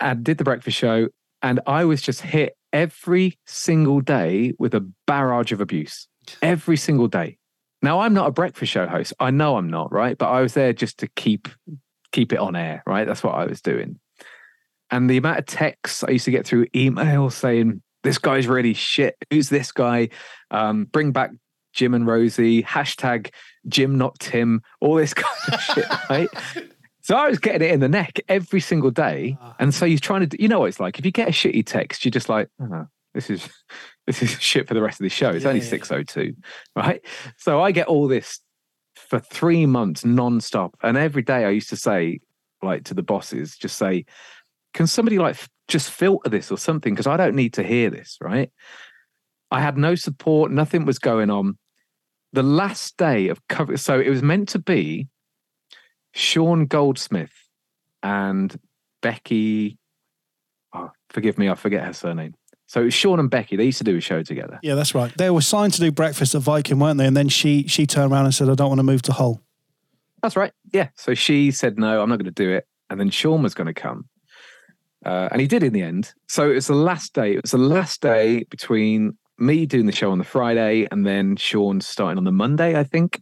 [0.00, 1.08] and did the breakfast show,
[1.42, 6.08] and I was just hit every single day with a barrage of abuse.
[6.40, 7.38] Every single day.
[7.82, 9.12] Now I'm not a breakfast show host.
[9.18, 10.16] I know I'm not, right?
[10.16, 11.48] But I was there just to keep
[12.12, 13.06] keep it on air, right?
[13.06, 13.98] That's what I was doing.
[14.90, 18.74] And the amount of texts I used to get through email saying, this guy's really
[18.74, 19.16] shit.
[19.30, 20.10] Who's this guy?
[20.50, 21.30] Um, bring back
[21.72, 23.30] Jim and Rosie, hashtag
[23.66, 26.28] Jim, not Tim, all this kind of shit, right?
[27.02, 29.36] So I was getting it in the neck every single day.
[29.40, 29.56] Ah.
[29.58, 30.98] And so you're trying to, you know what it's like.
[30.98, 33.48] If you get a shitty text, you're just like, oh, this is
[34.06, 35.30] this is shit for the rest of the show.
[35.30, 35.70] It's Yeah, only yeah, yeah.
[35.70, 36.34] 602,
[36.76, 37.04] right?
[37.36, 38.40] So I get all this
[38.94, 40.76] for three months non-stop.
[40.82, 42.20] And every day I used to say,
[42.62, 44.04] like to the bosses, just say,
[44.72, 45.36] can somebody like
[45.68, 46.94] just filter this or something?
[46.94, 48.50] Because I don't need to hear this, right?
[49.50, 51.58] I had no support, nothing was going on.
[52.32, 55.08] The last day of cover, so it was meant to be
[56.12, 57.32] Sean Goldsmith
[58.02, 58.58] and
[59.00, 59.78] Becky.
[60.74, 62.34] Oh, forgive me, I forget her surname.
[62.66, 63.56] So it was Sean and Becky.
[63.56, 64.58] They used to do a show together.
[64.62, 65.14] Yeah, that's right.
[65.18, 67.06] They were signed to do breakfast at Viking, weren't they?
[67.06, 69.42] And then she she turned around and said, "I don't want to move to Hull."
[70.22, 70.52] That's right.
[70.72, 70.88] Yeah.
[70.96, 72.66] So she said, no, I'm not going to do it.
[72.88, 74.08] And then Sean was going to come.
[75.04, 76.14] Uh, and he did in the end.
[76.28, 77.34] So it was the last day.
[77.34, 81.34] It was the last day between me doing the show on the Friday and then
[81.36, 83.20] Sean starting on the Monday, I think.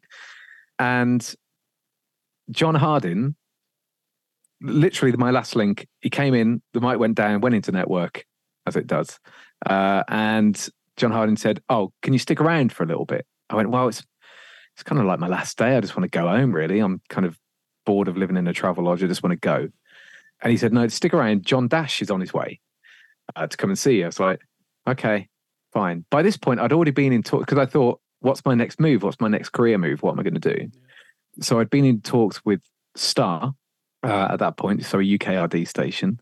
[0.78, 1.34] And
[2.50, 3.36] John Hardin,
[4.60, 8.24] literally my last link, he came in, the mic went down, went into network,
[8.66, 9.18] as it does.
[9.64, 13.26] Uh, and John Hardin said, Oh, can you stick around for a little bit?
[13.48, 14.02] I went, Well, it's
[14.74, 15.76] it's kind of like my last day.
[15.76, 16.78] I just want to go home, really.
[16.78, 17.38] I'm kind of
[17.84, 19.02] bored of living in a travel lodge.
[19.02, 19.68] I just want to go.
[20.42, 21.44] And he said, No, stick around.
[21.44, 22.60] John Dash is on his way
[23.36, 24.04] uh, to come and see you.
[24.04, 24.40] I was like,
[24.88, 25.28] Okay,
[25.72, 26.04] fine.
[26.10, 29.02] By this point, I'd already been in talk because I thought, What's my next move?
[29.02, 30.02] What's my next career move?
[30.02, 30.70] What am I going to do?
[31.40, 32.60] So I'd been in talks with
[32.96, 33.54] Star
[34.02, 36.20] uh, at that point, so a UKRD station.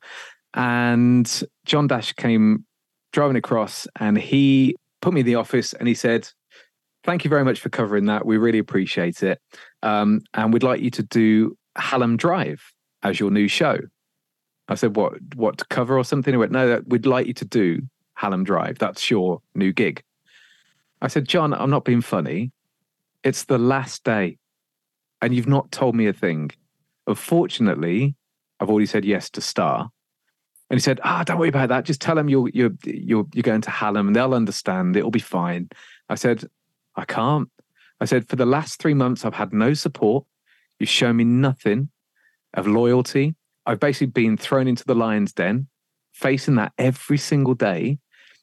[0.54, 2.64] And John Dash came
[3.12, 6.28] driving across and he put me in the office and he said,
[7.04, 8.26] Thank you very much for covering that.
[8.26, 9.40] We really appreciate it.
[9.82, 13.78] Um, and we'd like you to do Hallam Drive as your new show.
[14.68, 16.34] I said, What, what to cover or something?
[16.34, 17.82] He went, No, that we'd like you to do
[18.14, 18.78] Hallam Drive.
[18.78, 20.02] That's your new gig.
[21.00, 22.50] I said, John, I'm not being funny.
[23.22, 24.38] It's the last day
[25.20, 26.50] and you've not told me a thing.
[27.06, 28.14] Unfortunately,
[28.60, 29.90] I've already said yes to Star.
[30.70, 31.84] And he said, "Ah, don't worry about that.
[31.84, 34.96] Just tell them you're you're you're you're going to Hallam, and they'll understand.
[34.96, 35.70] It'll be fine."
[36.08, 36.44] I said,
[36.94, 37.48] "I can't."
[38.00, 40.26] I said, "For the last three months, I've had no support.
[40.78, 41.88] You've shown me nothing
[42.54, 43.34] of loyalty.
[43.66, 45.68] I've basically been thrown into the lion's den,
[46.12, 47.98] facing that every single day.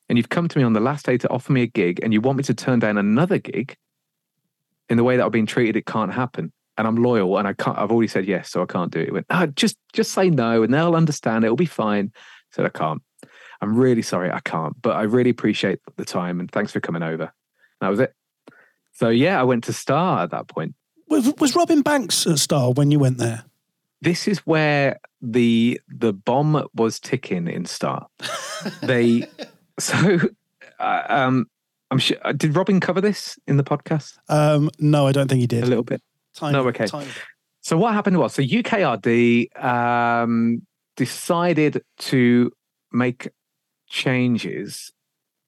[0.08, 2.14] And you've come to me on the last day to offer me a gig, and
[2.14, 3.76] you want me to turn down another gig
[4.90, 5.76] in the way that I've been treated.
[5.76, 7.78] It can't happen." And I'm loyal, and I can't.
[7.78, 9.06] I've already said yes, so I can't do it.
[9.06, 11.44] He went, ah, just just say no, and they'll understand.
[11.46, 12.12] It'll be fine.
[12.16, 12.20] I
[12.52, 13.02] said I can't.
[13.62, 14.80] I'm really sorry, I can't.
[14.82, 17.32] But I really appreciate the time, and thanks for coming over.
[17.80, 18.14] That was it.
[18.92, 20.76] So yeah, I went to Star at that point.
[21.08, 23.46] Was, was Robin Banks at Star when you went there?
[24.02, 28.08] this is where the the bomb was ticking in Star.
[28.84, 29.28] they
[29.80, 30.20] so
[30.80, 31.48] uh, um
[31.92, 35.48] I'm sure did Robin cover this in the podcast Um, no, I don't think he
[35.48, 35.64] did.
[35.64, 36.02] a little bit.
[36.42, 36.88] No, okay.
[37.62, 40.62] So what happened was so UKRD um,
[40.96, 42.52] decided to
[42.92, 43.30] make
[43.88, 44.92] changes,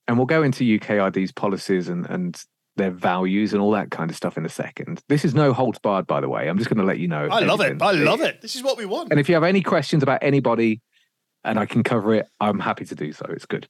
[0.07, 2.41] and we'll go into UKRD's policies and and
[2.75, 5.01] their values and all that kind of stuff in a second.
[5.09, 6.47] This is no holds barred, by the way.
[6.47, 7.27] I'm just going to let you know.
[7.29, 7.81] I love it.
[7.81, 8.41] I love it.
[8.41, 9.09] This is what we want.
[9.11, 10.81] And if you have any questions about anybody,
[11.43, 13.25] and I can cover it, I'm happy to do so.
[13.29, 13.67] It's good.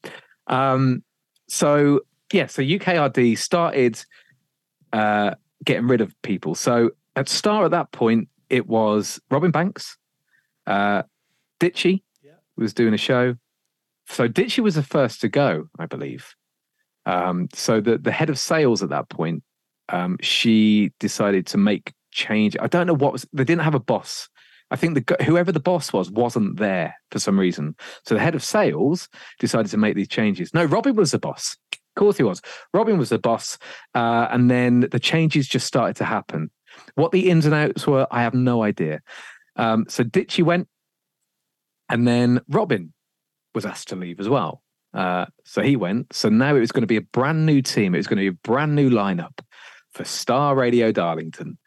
[0.48, 1.04] Um,
[1.48, 2.02] so
[2.34, 4.04] yeah, so UKRD started
[4.94, 6.56] uh, getting rid of people.
[6.56, 9.98] So at star at that point, it was Robin Banks,
[10.68, 11.02] uh,
[11.60, 12.04] Ditchy
[12.56, 13.36] was doing a show.
[14.08, 16.36] So Ditchy was the first to go, I believe.
[17.06, 19.44] Um, so the the head of sales at that point,
[19.90, 22.56] um, she decided to make change.
[22.60, 23.26] I don't know what was.
[23.34, 24.30] They didn't have a boss.
[24.70, 27.76] I think the whoever the boss was wasn't there for some reason.
[28.06, 29.10] So the head of sales
[29.40, 30.54] decided to make these changes.
[30.54, 31.56] No, Robin was the boss.
[31.74, 32.42] Of course he was.
[32.74, 33.58] Robin was the boss,
[33.96, 36.52] uh, and then the changes just started to happen.
[36.96, 39.02] What the ins and outs were, I have no idea.
[39.56, 40.68] Um, so Ditchy went,
[41.90, 42.94] and then Robin
[43.56, 44.62] was asked to leave as well.
[44.94, 46.14] Uh, so he went.
[46.14, 47.94] So now it was going to be a brand new team.
[47.94, 49.40] It was going to be a brand new lineup
[49.92, 51.58] for Star Radio Darlington.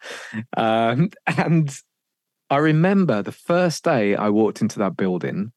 [0.57, 1.75] Um, and
[2.49, 5.51] I remember the first day I walked into that building,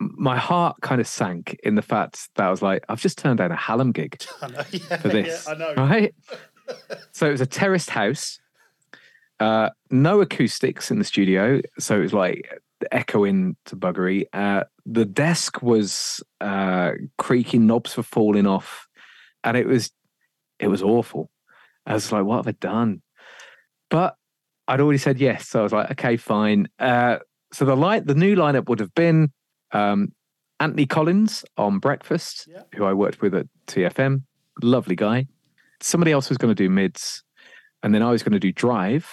[0.00, 3.38] my heart kind of sank in the fact that I was like, I've just turned
[3.38, 4.62] down a Hallam gig I know.
[4.70, 5.44] Yeah, for this.
[5.46, 5.74] yeah, I know.
[5.74, 6.14] Right?
[7.12, 8.40] so it was a terraced house,
[9.42, 11.60] uh, no acoustics in the studio.
[11.78, 12.48] So it was like
[12.90, 14.24] echoing to buggery.
[14.32, 18.86] Uh, the desk was uh, creaking, knobs were falling off,
[19.44, 19.90] and it was
[20.58, 21.30] it was awful.
[21.86, 23.02] I was like, what have I done?
[23.90, 24.14] But
[24.68, 26.68] I'd already said yes, so I was like, okay, fine.
[26.78, 27.18] Uh,
[27.52, 29.32] so the light, the new lineup would have been
[29.72, 30.12] um,
[30.60, 32.62] Anthony Collins on Breakfast, Yeah.
[32.76, 34.22] who I worked with at TFM,
[34.62, 35.26] lovely guy.
[35.80, 37.24] Somebody else was going to do mids,
[37.82, 39.06] and then I was going to do drive,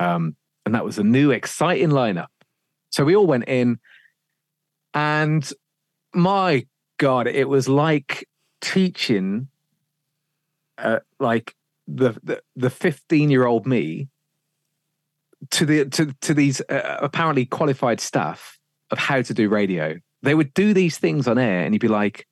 [0.00, 0.34] um,
[0.64, 2.28] and that was a new, exciting lineup.
[2.90, 3.78] So we all went in,
[4.94, 5.48] and
[6.12, 6.66] my
[6.98, 8.26] God, it was like
[8.60, 9.48] teaching,
[10.78, 11.54] uh, like
[11.86, 14.08] the the the fifteen year old me
[15.50, 18.58] to the to to these uh, apparently qualified staff
[18.90, 19.98] of how to do radio.
[20.22, 22.26] They would do these things on air, and you'd be like,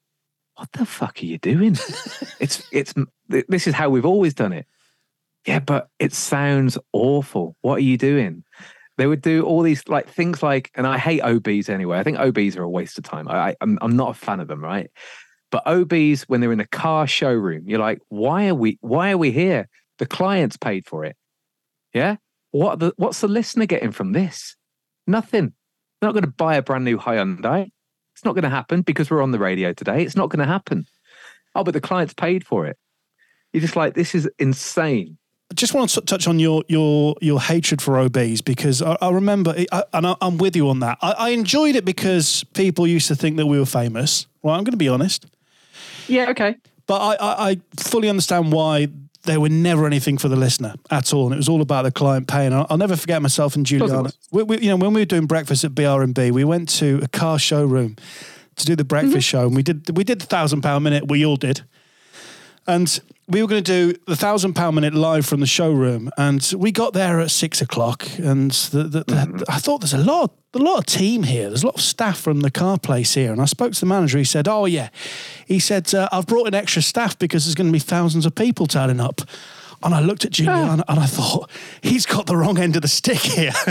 [0.57, 1.77] "What the fuck are you doing?
[2.41, 2.95] it's it's
[3.29, 4.67] this is how we've always done it."
[5.49, 7.57] Yeah, but it sounds awful.
[7.63, 8.45] What are you doing?
[8.99, 11.99] They would do all these like things like, and I hate OBs anyway.
[11.99, 13.27] I think OBs are a waste of time.
[13.29, 14.91] I, I I'm I'm not a fan of them, right?
[15.51, 19.17] But OBs when they're in a car showroom, you're like, why are we why are
[19.17, 19.71] we here?
[19.97, 21.17] The client's paid for it.
[21.95, 22.17] Yeah.
[22.51, 24.55] What the what's the listener getting from this?
[25.07, 25.55] Nothing.
[26.01, 27.71] They're not going to buy a brand new Hyundai.
[28.15, 30.03] It's not going to happen because we're on the radio today.
[30.03, 30.85] It's not going to happen.
[31.55, 32.77] Oh, but the client's paid for it.
[33.55, 35.17] You're just like, this is insane.
[35.51, 39.11] I just want to touch on your your your hatred for OBs because I, I
[39.11, 40.99] remember, I, and I, I'm with you on that.
[41.01, 44.27] I, I enjoyed it because people used to think that we were famous.
[44.43, 45.27] Well, I'm going to be honest,
[46.07, 46.57] Yeah, okay.
[46.87, 48.89] but I, I, I fully understand why
[49.25, 51.93] they were never anything for the listener at all, and it was all about the
[51.93, 52.53] client paying.
[52.53, 54.11] I'll, I'll never forget myself and Juliana.
[54.31, 57.09] We, we, you know, when we were doing breakfast at BRMB, we went to a
[57.09, 57.97] car showroom
[58.57, 59.21] to do the breakfast Mm-hmm.
[59.39, 61.09] show, and we did we did the thousand pound minute.
[61.09, 61.63] We all did.
[62.67, 66.53] And we were going to do the thousand pound minute live from the showroom, and
[66.57, 68.09] we got there at six o'clock.
[68.19, 71.49] And the, the, the, I thought there's a lot, a lot of team here.
[71.49, 73.31] There's a lot of staff from the car place here.
[73.31, 74.17] And I spoke to the manager.
[74.17, 74.89] He said, "Oh yeah,"
[75.47, 78.35] he said, uh, "I've brought in extra staff because there's going to be thousands of
[78.35, 79.21] people turning up."
[79.83, 81.51] And I looked at Julian and I thought,
[81.83, 83.53] he's got the wrong end of the stick here.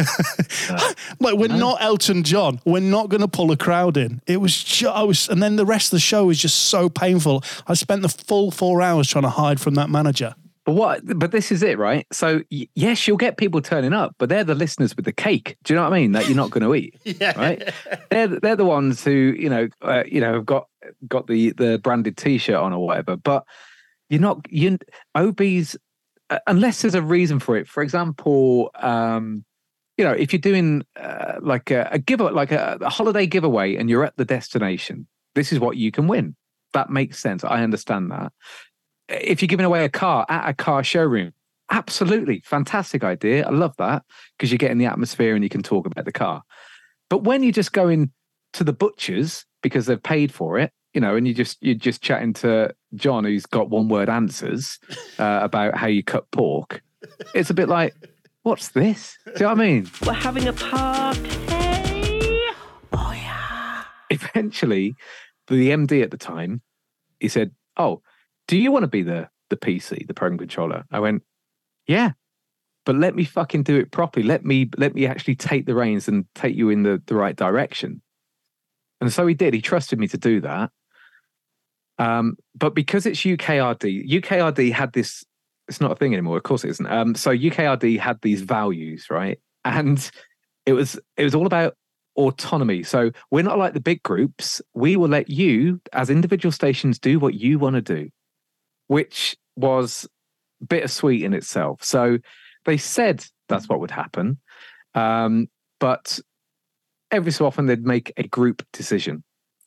[1.19, 2.59] like, we're not Elton John.
[2.65, 4.21] We're not going to pull a crowd in.
[4.27, 6.89] It was just, I was, and then the rest of the show was just so
[6.89, 7.43] painful.
[7.67, 10.35] I spent the full four hours trying to hide from that manager.
[10.65, 11.19] But what?
[11.19, 12.05] But this is it, right?
[12.11, 15.55] So y- yes, you'll get people turning up, but they're the listeners with the cake.
[15.63, 16.11] Do you know what I mean?
[16.11, 17.39] That you're not going to eat, Yeah.
[17.39, 17.69] right?
[18.09, 20.67] They're they're the ones who you know uh, you know have got
[21.07, 23.15] got the the branded T-shirt on or whatever.
[23.15, 23.45] But
[24.09, 24.77] you're not you
[25.15, 25.77] OBs
[26.45, 27.67] unless there's a reason for it.
[27.67, 29.45] For example, um,
[29.97, 33.75] you know, if you're doing uh, like a, a give like a, a holiday giveaway
[33.75, 36.35] and you're at the destination, this is what you can win.
[36.73, 37.43] That makes sense.
[37.43, 38.31] I understand that.
[39.09, 41.33] If you're giving away a car at a car showroom,
[41.71, 43.47] absolutely fantastic idea.
[43.47, 44.03] I love that
[44.37, 46.43] because you're getting the atmosphere and you can talk about the car.
[47.09, 48.11] But when you're just going
[48.53, 52.01] to the butchers because they've paid for it, you know, and you just you're just
[52.01, 54.79] chatting to John who's got one word answers
[55.19, 56.81] uh, about how you cut pork,
[57.35, 57.93] it's a bit like,
[58.43, 59.17] what's this?
[59.25, 59.89] Do you know what I mean?
[60.05, 61.21] We're having a party.
[62.93, 63.83] Oh yeah.
[64.09, 64.95] Eventually,
[65.47, 66.61] the MD at the time,
[67.19, 68.01] he said, "Oh,
[68.47, 71.23] do you want to be the the PC, the program controller?" I went,
[71.87, 72.11] "Yeah."
[72.85, 74.25] But let me fucking do it properly.
[74.25, 77.35] Let me let me actually take the reins and take you in the, the right
[77.35, 78.01] direction.
[79.01, 79.53] And so he did.
[79.53, 80.71] He trusted me to do that.
[81.99, 85.23] Um, but because it's UKRD, UKRD had this.
[85.67, 86.37] It's not a thing anymore.
[86.37, 86.87] Of course, it isn't.
[86.87, 89.39] Um, so UKRD had these values, right?
[89.65, 90.09] And
[90.65, 91.75] it was it was all about
[92.15, 92.83] autonomy.
[92.83, 94.61] So we're not like the big groups.
[94.73, 98.09] We will let you, as individual stations, do what you want to do,
[98.87, 100.07] which was
[100.67, 101.83] bittersweet in itself.
[101.83, 102.17] So
[102.65, 104.39] they said that's what would happen,
[104.93, 105.47] um,
[105.79, 106.19] but
[107.11, 109.23] every so often they'd make a group decision.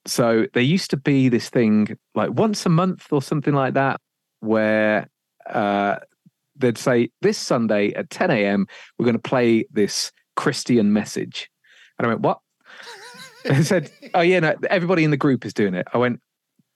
[0.07, 4.01] So there used to be this thing like once a month or something like that,
[4.41, 5.09] where
[5.49, 5.97] uh,
[6.57, 8.67] they'd say this Sunday at 10 a.m.
[8.99, 11.51] we're going to play this Christian message,
[11.99, 12.41] and I went what?
[13.45, 15.87] they said, oh yeah, no, everybody in the group is doing it.
[15.93, 16.21] I went,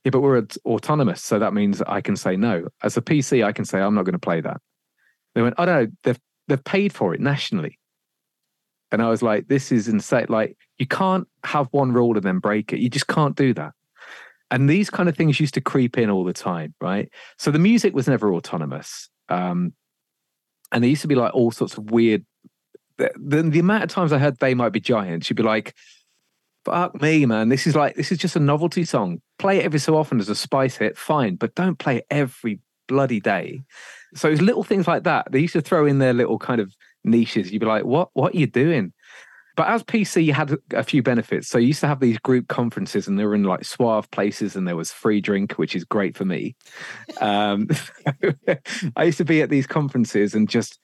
[0.04, 2.68] yeah, but we're autonomous, so that means I can say no.
[2.82, 4.58] As a PC, I can say I'm not going to play that.
[5.34, 6.18] They went, oh no, they've
[6.48, 7.78] they've paid for it nationally.
[8.94, 10.26] And I was like, this is insane.
[10.28, 12.80] Like, you can't have one rule and then break it.
[12.80, 13.72] You just can't do that.
[14.50, 17.10] And these kind of things used to creep in all the time, right?
[17.38, 19.08] So the music was never autonomous.
[19.28, 19.72] Um,
[20.70, 22.24] and there used to be like all sorts of weird.
[22.98, 25.74] The, the, the amount of times I heard "They Might Be Giants," you'd be like,
[26.64, 27.48] "Fuck me, man!
[27.48, 29.20] This is like this is just a novelty song.
[29.38, 32.60] Play it every so often as a spice hit, fine, but don't play it every
[32.86, 33.62] bloody day."
[34.14, 35.30] So it was little things like that.
[35.32, 36.74] They used to throw in their little kind of
[37.04, 37.52] niches.
[37.52, 38.10] You'd be like, "What?
[38.14, 38.92] What are you doing?"
[39.56, 41.48] But as PC, you had a few benefits.
[41.48, 44.56] So you used to have these group conferences, and they were in like suave places,
[44.56, 46.56] and there was free drink, which is great for me.
[47.20, 47.68] Um,
[48.96, 50.80] I used to be at these conferences and just,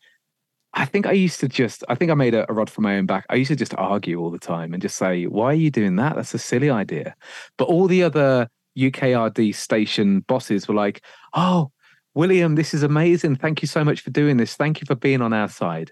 [0.73, 2.97] I think I used to just, I think I made a, a rod for my
[2.97, 3.27] own back.
[3.29, 5.97] I used to just argue all the time and just say, "Why are you doing
[5.97, 6.15] that?
[6.15, 7.17] That's a silly idea."
[7.57, 8.49] But all the other
[8.79, 11.03] UKRD station bosses were like,
[11.35, 11.73] "Oh,
[12.15, 13.35] William, this is amazing.
[13.35, 14.55] Thank you so much for doing this.
[14.55, 15.91] Thank you for being on our side."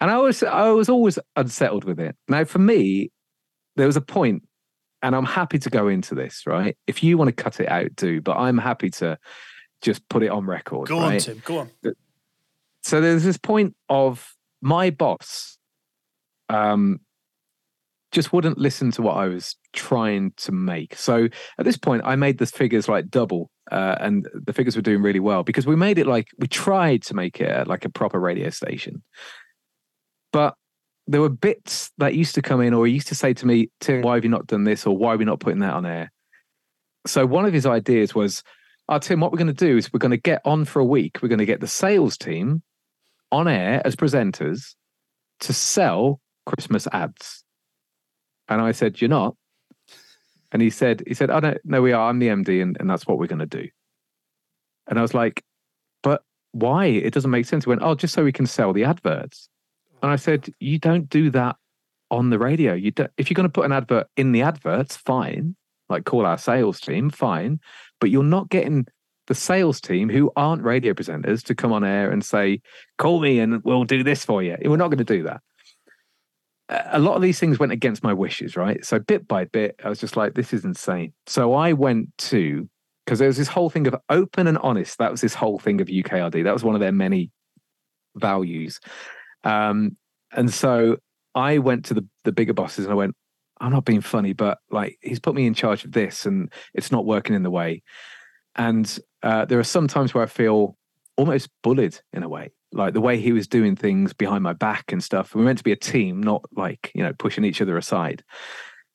[0.00, 2.16] And I was I was always unsettled with it.
[2.28, 3.10] Now, for me,
[3.76, 4.42] there was a point,
[5.02, 6.76] and I'm happy to go into this, right?
[6.86, 9.18] If you want to cut it out, do, but I'm happy to
[9.82, 10.88] just put it on record.
[10.88, 11.18] Go on.
[11.18, 11.42] Tim.
[11.44, 11.70] Go on.
[12.82, 15.58] So there's this point of my boss
[16.48, 17.00] um
[18.12, 20.96] just wouldn't listen to what I was trying to make.
[20.96, 21.28] So
[21.58, 25.02] at this point, I made the figures like double, uh, and the figures were doing
[25.02, 28.18] really well because we made it like we tried to make it like a proper
[28.18, 29.02] radio station.
[30.36, 30.54] But
[31.06, 33.70] there were bits that used to come in, or he used to say to me,
[33.80, 34.86] Tim, why have you not done this?
[34.86, 36.12] Or why are we not putting that on air?
[37.06, 38.42] So one of his ideas was,
[38.90, 40.84] oh, Tim, what we're going to do is we're going to get on for a
[40.84, 41.20] week.
[41.22, 42.62] We're going to get the sales team
[43.32, 44.74] on air as presenters
[45.40, 47.42] to sell Christmas ads.
[48.46, 49.36] And I said, You're not.
[50.52, 52.10] And he said, he said, I don't know we are.
[52.10, 53.68] I'm the MD, and, and that's what we're going to do.
[54.86, 55.42] And I was like,
[56.02, 56.22] But
[56.52, 56.84] why?
[56.88, 57.64] It doesn't make sense.
[57.64, 59.48] He went, Oh, just so we can sell the adverts.
[60.06, 61.56] And I said, you don't do that
[62.12, 62.74] on the radio.
[62.74, 65.56] You don't, if you're going to put an advert in the adverts, fine.
[65.88, 67.58] Like call our sales team, fine.
[68.00, 68.86] But you're not getting
[69.26, 72.60] the sales team who aren't radio presenters to come on air and say,
[72.98, 74.56] call me and we'll do this for you.
[74.64, 75.40] We're not going to do that.
[76.68, 78.84] A lot of these things went against my wishes, right?
[78.84, 81.14] So bit by bit, I was just like, this is insane.
[81.26, 82.68] So I went to,
[83.04, 84.98] because there was this whole thing of open and honest.
[84.98, 86.44] That was this whole thing of UKRD.
[86.44, 87.32] That was one of their many
[88.14, 88.78] values.
[89.46, 89.96] Um,
[90.32, 90.98] and so
[91.34, 93.14] I went to the the bigger bosses and I went,
[93.60, 96.90] I'm not being funny, but like he's put me in charge of this and it's
[96.90, 97.82] not working in the way.
[98.56, 100.76] And uh, there are some times where I feel
[101.16, 104.90] almost bullied in a way, like the way he was doing things behind my back
[104.90, 105.34] and stuff.
[105.34, 108.24] We are meant to be a team, not like you know pushing each other aside.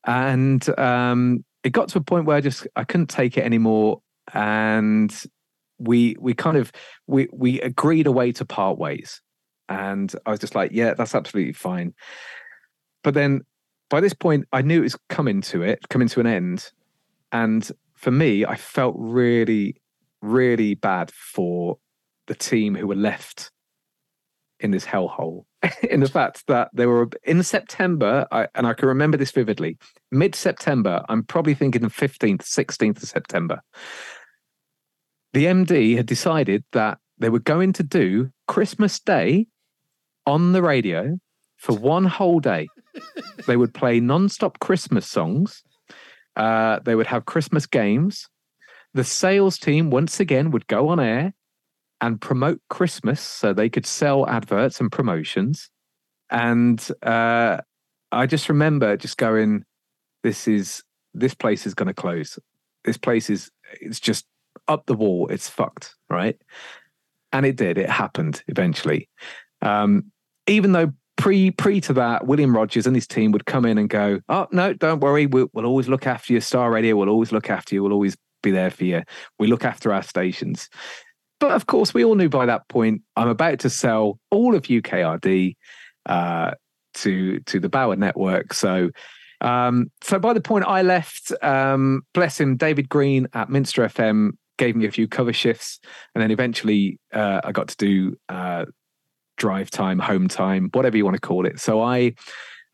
[0.06, 4.02] And um, it got to a point where I just I couldn't take it anymore,
[4.34, 5.14] and
[5.78, 6.72] we we kind of
[7.08, 9.22] we we agreed a way to part ways.
[9.72, 11.93] And I was just like, yeah, that's absolutely fine.
[13.03, 13.41] But then
[13.89, 16.69] by this point, I knew it was coming to it, coming to an end.
[17.32, 19.78] And for me, I felt really,
[20.22, 21.78] really bad for
[22.28, 23.49] the team who were left
[24.59, 25.45] in this hellhole.
[25.89, 29.78] in the fact that they were in September, I, and I can remember this vividly.
[30.11, 33.61] Mid September, I'm probably thinking the 15th, 16th of September.
[35.32, 39.47] The MD had decided that they were going to do Christmas Day
[40.26, 41.17] on the radio
[41.57, 42.67] for one whole day.
[43.47, 45.63] they would play non-stop Christmas songs.
[46.36, 48.28] Uh, they would have Christmas games.
[48.93, 51.34] The sales team once again would go on air
[52.01, 55.69] and promote Christmas so they could sell adverts and promotions.
[56.30, 57.57] And uh,
[58.11, 59.63] I just remember just going,
[60.24, 62.39] this is, this place is going to close.
[62.84, 64.26] This place is, it's just
[64.67, 65.28] up the wall.
[65.28, 65.95] It's fucked.
[66.09, 66.41] Right.
[67.32, 67.78] And it did.
[67.78, 69.07] It happened eventually.
[69.62, 70.12] Um,
[70.47, 70.91] even though
[71.22, 74.47] pre pre to that, William Rogers and his team would come in and go, "Oh
[74.51, 76.41] no, don't worry, we'll, we'll always look after you.
[76.41, 77.84] Star Radio We'll always look after you.
[77.84, 79.03] We'll always be there for you.
[79.39, 80.68] We look after our stations."
[81.39, 84.64] But of course, we all knew by that point I'm about to sell all of
[84.64, 85.55] UKRD
[86.07, 86.51] uh,
[86.95, 88.53] to to the Bauer network.
[88.53, 88.89] So.
[89.43, 94.34] Um, so by the point I left, um, bless him, David Green at Minster FM
[94.59, 95.80] gave me a few cover shifts,
[96.14, 98.66] and then eventually uh, I got to do uh,
[99.42, 101.60] drive time, home time, whatever you want to call it.
[101.60, 102.14] So I,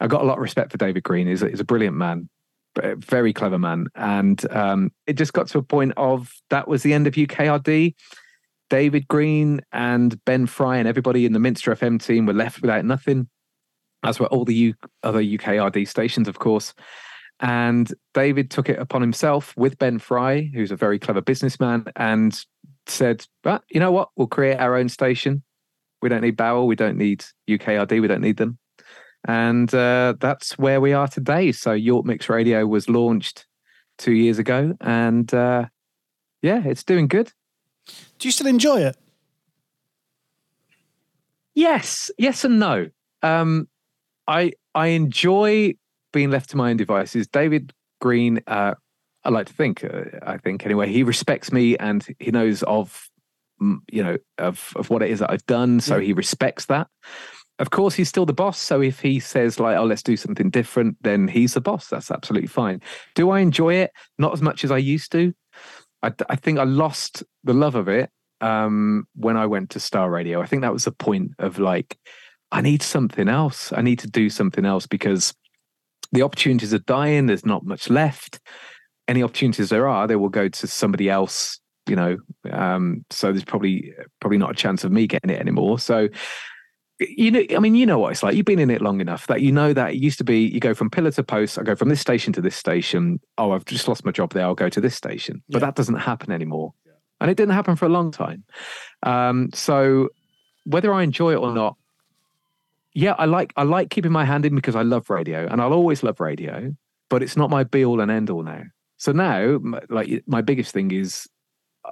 [0.01, 1.25] I got a lot of respect for David Green.
[1.25, 2.27] He's a, he's a brilliant man,
[2.97, 6.93] very clever man, and um, it just got to a point of that was the
[6.93, 7.95] end of UKRD.
[8.69, 12.83] David Green and Ben Fry and everybody in the Minster FM team were left without
[12.83, 13.29] nothing,
[14.03, 16.73] as were all the U- other UKRD stations, of course.
[17.39, 22.37] And David took it upon himself with Ben Fry, who's a very clever businessman, and
[22.87, 24.09] said, "But you know what?
[24.17, 25.43] We'll create our own station.
[26.07, 26.63] We don't need Bauer.
[26.63, 28.01] We don't need UKRD.
[28.01, 28.57] We don't need them."
[29.27, 31.51] And uh, that's where we are today.
[31.51, 33.45] So YorkMix Radio was launched
[33.97, 35.65] two years ago, and uh,
[36.41, 37.31] yeah, it's doing good.
[38.19, 38.95] Do you still enjoy it?
[41.53, 42.89] Yes, yes, and no.
[43.21, 43.67] Um,
[44.27, 45.73] I I enjoy
[46.13, 47.27] being left to my own devices.
[47.27, 48.75] David Green, uh,
[49.23, 53.09] I like to think, uh, I think anyway, he respects me and he knows of,
[53.59, 55.79] you know, of of what it is that I've done.
[55.79, 56.87] So he respects that.
[57.59, 58.59] Of course, he's still the boss.
[58.59, 61.87] So if he says like, "Oh, let's do something different," then he's the boss.
[61.87, 62.81] That's absolutely fine.
[63.15, 63.91] Do I enjoy it?
[64.19, 65.33] Not as much as I used to.
[66.03, 70.09] I, I think I lost the love of it um, when I went to Star
[70.09, 70.41] Radio.
[70.41, 71.97] I think that was the point of like,
[72.51, 73.73] I need something else.
[73.73, 75.33] I need to do something else because
[76.11, 77.25] the opportunities are dying.
[77.25, 78.39] There's not much left.
[79.07, 81.59] Any opportunities there are, they will go to somebody else.
[81.87, 82.17] You know,
[82.51, 85.79] um, so there's probably probably not a chance of me getting it anymore.
[85.79, 86.09] So,
[86.99, 88.35] you know, I mean, you know what it's like.
[88.35, 90.59] You've been in it long enough that you know that it used to be you
[90.59, 91.57] go from pillar to post.
[91.59, 93.19] I go from this station to this station.
[93.37, 94.43] Oh, I've just lost my job there.
[94.43, 95.43] I'll go to this station.
[95.49, 95.67] But Yeah.
[95.67, 96.73] that doesn't happen anymore,
[97.21, 98.43] and it didn't happen for a long time.
[99.03, 100.09] Um, so,
[100.65, 101.75] whether I enjoy it or not,
[102.93, 105.73] yeah, I like I like keeping my hand in because I love radio and I'll
[105.73, 106.75] always love radio,
[107.09, 108.63] but it's not my be all and end all now.
[108.97, 109.59] So now,
[109.89, 111.27] like my biggest thing is,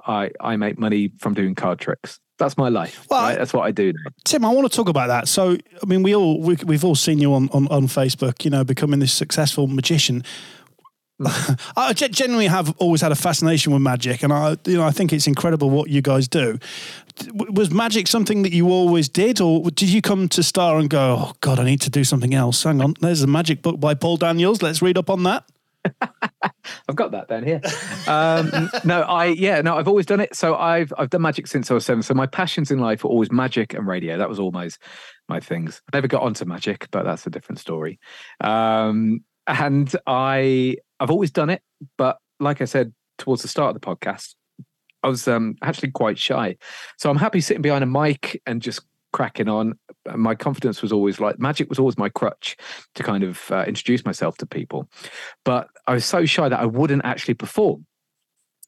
[0.06, 2.20] I I make money from doing card tricks.
[2.38, 3.06] That's my life.
[3.08, 3.38] Well, right?
[3.38, 4.10] That's what I do now.
[4.24, 5.26] Tim, I want to talk about that.
[5.26, 8.44] So, I mean, we all we, we've all seen you on, on, on Facebook.
[8.44, 10.22] You know, becoming this successful magician.
[11.20, 11.60] Mm.
[11.76, 14.90] I ge- genuinely have always had a fascination with magic, and I, you know, I
[14.90, 16.58] think it's incredible what you guys do.
[17.32, 21.16] Was magic something that you always did, or did you come to Star and go,
[21.18, 22.62] "Oh God, I need to do something else"?
[22.64, 24.60] Hang on, there's a magic book by Paul Daniels.
[24.60, 25.44] Let's read up on that.
[26.88, 27.60] I've got that down here.
[28.06, 30.34] Um, no, I yeah, no, I've always done it.
[30.34, 32.02] So I've I've done magic since I was seven.
[32.02, 34.16] So my passions in life were always magic and radio.
[34.18, 34.78] That was always
[35.28, 35.82] my things.
[35.92, 37.98] I never got onto magic, but that's a different story.
[38.40, 41.62] Um, and I I've always done it,
[41.96, 44.34] but like I said towards the start of the podcast,
[45.02, 46.56] I was um, actually quite shy.
[46.98, 48.80] So I'm happy sitting behind a mic and just
[49.12, 49.78] cracking on.
[50.14, 52.56] My confidence was always like magic was always my crutch
[52.94, 54.88] to kind of uh, introduce myself to people.
[55.44, 57.86] But I was so shy that I wouldn't actually perform.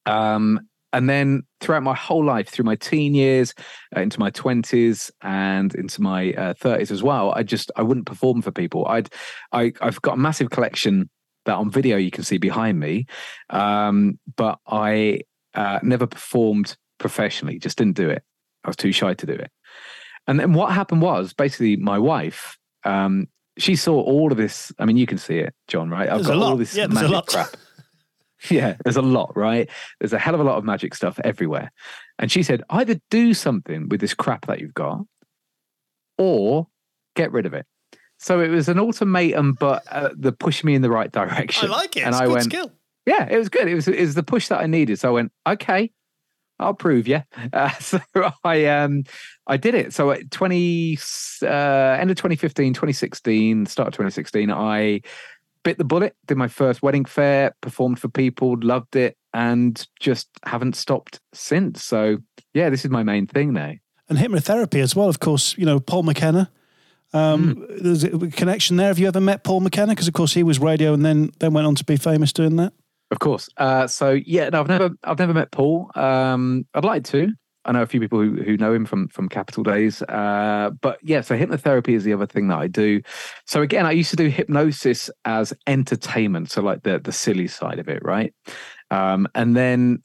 [0.07, 0.61] Um,
[0.93, 3.55] and then throughout my whole life, through my teen years,
[3.95, 8.07] uh, into my twenties, and into my uh, thirties as well, I just I wouldn't
[8.07, 8.87] perform for people.
[8.87, 9.11] I'd
[9.53, 11.11] I, I've got a massive collection
[11.45, 13.07] that on video you can see behind me,
[13.51, 15.21] um, but I
[15.55, 17.59] uh, never performed professionally.
[17.59, 18.23] Just didn't do it.
[18.65, 19.51] I was too shy to do it.
[20.29, 22.57] And then what happened was basically my wife.
[22.85, 23.27] Um,
[23.59, 24.71] she saw all of this.
[24.79, 25.91] I mean, you can see it, John.
[25.91, 26.09] Right?
[26.09, 26.59] I've There's a got all lot.
[26.59, 27.27] this Yeah, there's a magic lot.
[27.27, 27.57] crap.
[28.51, 29.69] Yeah, there's a lot, right?
[29.99, 31.73] There's a hell of a lot of magic stuff everywhere.
[32.21, 35.01] And she said, either do something with this crap that you've got
[36.19, 36.69] or
[37.17, 37.67] get rid of it.
[38.21, 41.69] So it was an ultimatum, but uh, the push me in the right direction.
[41.69, 42.03] I like it.
[42.05, 42.71] And I went, skill.
[43.07, 43.67] yeah, it was good.
[43.67, 45.01] It was it was the push that I needed.
[45.01, 45.91] So I went, okay,
[46.59, 47.23] I'll prove you.
[47.53, 48.01] Uh, so
[48.45, 49.05] I um
[49.47, 49.93] I did it.
[49.95, 50.99] So at 20
[51.43, 55.01] uh, end of 2015, 2016, start of 2016, I
[55.65, 60.29] bit the bullet, did my first wedding fair, performed for people, loved it, and just
[60.45, 61.85] haven't stopped since.
[61.85, 62.19] So
[62.55, 63.73] yeah, this is my main thing now.
[64.09, 65.09] and hypnotherapy as well.
[65.09, 66.51] Of course, you know Paul McKenna.
[67.15, 67.83] Um, Hmm.
[67.83, 68.89] There's a connection there.
[68.89, 69.93] Have you ever met Paul McKenna?
[69.93, 72.57] Because of course he was radio and then then went on to be famous doing
[72.57, 72.73] that.
[73.11, 73.49] Of course.
[73.57, 75.91] Uh, so yeah, no, I've never I've never met Paul.
[75.95, 77.29] Um, I'd like to.
[77.65, 80.03] I know a few people who, who know him from from Capital Days.
[80.03, 83.01] Uh, but yeah, so hypnotherapy is the other thing that I do.
[83.47, 87.79] So again, I used to do hypnosis as entertainment, so like the the silly side
[87.79, 88.35] of it, right?
[88.91, 90.03] Um, and then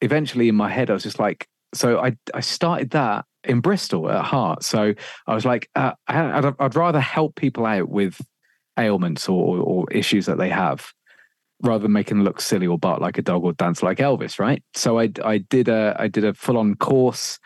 [0.00, 4.10] eventually in my head, I was just like, so I I started that in Bristol
[4.10, 4.64] at heart.
[4.64, 4.94] So
[5.26, 8.20] I was like, uh, I, I'd, I'd rather help people out with
[8.78, 10.92] ailments or, or issues that they have
[11.64, 14.38] rather than making them look silly or bark like a dog or dance like Elvis,
[14.38, 14.62] right?
[14.74, 17.38] So I I did a I did a full on course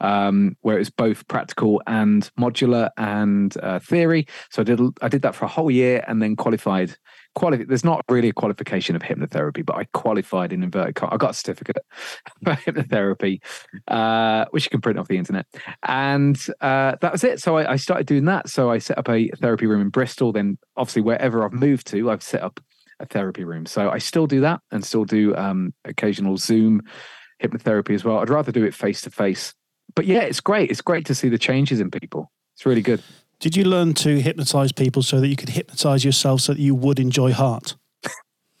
[0.00, 4.26] um, where it was both practical and modular and uh, theory.
[4.50, 6.96] So I did I did that for a whole year and then qualified.
[7.34, 10.96] Quali- There's not really a qualification of hypnotherapy, but I qualified in inverted.
[11.02, 11.76] I got a certificate
[12.44, 13.40] for hypnotherapy,
[13.88, 15.46] uh, which you can print off the internet,
[15.82, 17.40] and uh, that was it.
[17.40, 18.48] So I, I started doing that.
[18.48, 20.32] So I set up a therapy room in Bristol.
[20.32, 22.58] Then, obviously, wherever I've moved to, I've set up
[23.00, 23.66] a therapy room.
[23.66, 26.82] So I still do that and still do um, occasional Zoom
[27.42, 28.18] hypnotherapy as well.
[28.18, 29.54] I'd rather do it face to face.
[29.94, 30.70] But yeah, it's great.
[30.70, 32.30] It's great to see the changes in people.
[32.54, 33.02] It's really good.
[33.38, 36.74] Did you learn to hypnotize people so that you could hypnotize yourself so that you
[36.74, 37.76] would enjoy heart?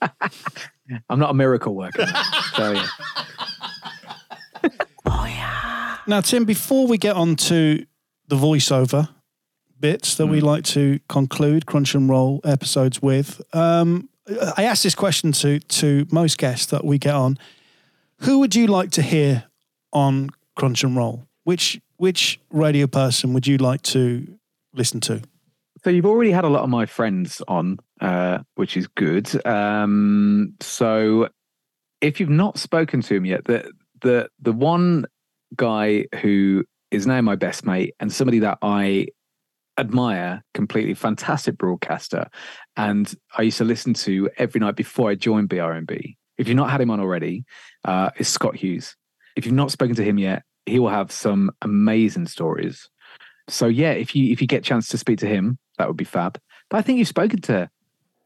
[1.08, 2.06] I'm not a miracle worker.
[2.54, 2.86] so yeah.
[6.08, 7.84] Now, Tim, before we get on to
[8.28, 9.08] the voiceover
[9.80, 14.08] bits that we like to conclude Crunch and Roll episodes with, um,
[14.56, 17.38] I asked this question to to most guests that we get on.
[18.20, 19.44] Who would you like to hear
[19.92, 21.26] on Crunch and Roll?
[21.44, 24.26] Which which radio person would you like to
[24.74, 25.22] listen to?
[25.84, 29.46] So you've already had a lot of my friends on, uh, which is good.
[29.46, 31.28] Um, so
[32.00, 33.70] if you've not spoken to him yet, the
[34.02, 35.06] the the one
[35.54, 39.06] guy who is now my best mate and somebody that I
[39.78, 42.28] admire completely, fantastic broadcaster,
[42.76, 46.16] and I used to listen to every night before I joined BRMB.
[46.38, 47.44] If you've not had him on already,
[47.84, 48.96] uh, is Scott Hughes.
[49.36, 52.88] If you've not spoken to him yet, he will have some amazing stories.
[53.48, 55.96] So yeah, if you if you get a chance to speak to him, that would
[55.96, 56.38] be fab.
[56.68, 57.70] But I think you've spoken to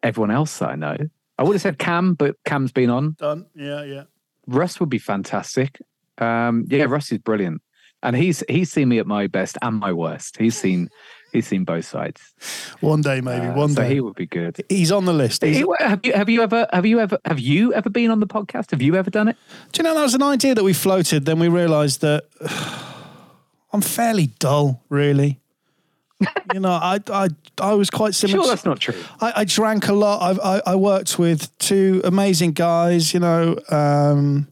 [0.02, 0.96] everyone else that I know.
[1.38, 3.16] I would have said Cam, but Cam's been on.
[3.18, 3.46] Done.
[3.54, 4.02] Yeah, yeah.
[4.46, 5.80] Russ would be fantastic.
[6.18, 7.62] Um, yeah, Russ is brilliant,
[8.02, 10.38] and he's he's seen me at my best and my worst.
[10.38, 10.88] He's seen
[11.32, 12.20] he's seen both sides.
[12.80, 13.46] One day, maybe.
[13.46, 13.94] Uh, one so day.
[13.94, 14.64] he would be good.
[14.68, 15.44] He's on the list.
[15.44, 18.26] He- have you have you ever have you ever have you ever been on the
[18.26, 18.70] podcast?
[18.70, 19.36] Have you ever done it?
[19.72, 21.24] Do you know that was an idea that we floated?
[21.24, 22.24] Then we realised that
[23.72, 25.38] I'm fairly dull, really.
[26.54, 27.28] you know, I I
[27.58, 28.42] I was quite similar.
[28.42, 28.94] Sure, that's not true.
[29.20, 30.22] I, I drank a lot.
[30.22, 33.14] I've, I I worked with two amazing guys.
[33.14, 34.48] You know, um,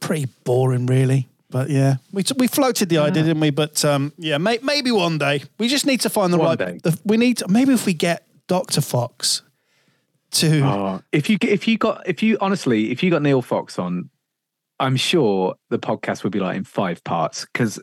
[0.00, 1.28] pretty boring, really.
[1.56, 3.48] But yeah, we t- we floated the idea, didn't we?
[3.48, 5.42] But um, yeah, may- maybe one day.
[5.58, 6.58] We just need to find the One right.
[6.58, 6.80] day.
[6.82, 9.40] The, we need to, maybe if we get Doctor Fox
[10.32, 13.78] to Oh, if you if you got if you honestly if you got Neil Fox
[13.78, 14.10] on,
[14.80, 17.80] I'm sure the podcast would be like in five parts because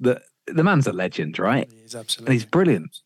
[0.00, 1.70] the the man's a legend, right?
[1.70, 2.34] He's And absolutely.
[2.34, 2.98] he's brilliant.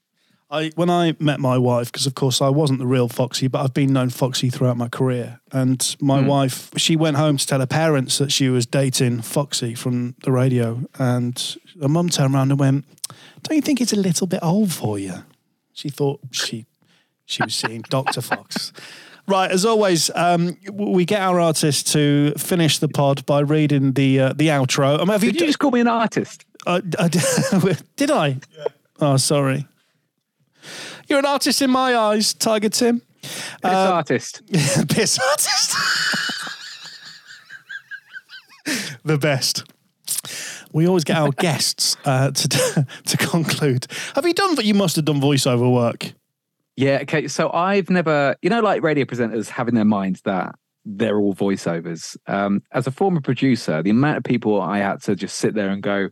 [0.50, 3.62] I when I met my wife, because of course I wasn't the real Foxy, but
[3.62, 5.40] I've been known Foxy throughout my career.
[5.50, 9.74] And my wife, she went home to tell her parents that she was dating Foxy
[9.74, 10.82] from the radio.
[10.98, 12.84] And her mum turned around and went,
[13.42, 15.24] "Don't you think it's a little bit old for you?"
[15.72, 16.66] She thought she
[17.24, 18.72] she was seeing Doctor Fox.
[19.28, 24.20] Right, as always, um, we get our artist to finish the pod by reading the
[24.20, 24.94] uh, the outro.
[24.94, 26.44] I mean, have you Did you just call me an artist?
[26.66, 27.08] uh, I,
[27.96, 28.38] did I?
[29.00, 29.66] Oh, sorry.
[31.08, 33.02] You're an artist in my eyes, Tiger Tim.
[33.22, 33.34] This
[33.64, 34.42] Um, artist.
[34.88, 35.74] Piss artist.
[39.04, 39.64] the best.
[40.72, 43.86] We always get our guests uh, to to conclude.
[44.14, 44.56] Have you done?
[44.62, 46.12] You must have done voiceover work.
[46.76, 46.98] Yeah.
[47.02, 47.28] Okay.
[47.28, 51.34] So I've never, you know, like radio presenters have in their minds that they're all
[51.34, 52.16] voiceovers.
[52.26, 55.70] Um, as a former producer, the amount of people I had to just sit there
[55.70, 56.10] and go,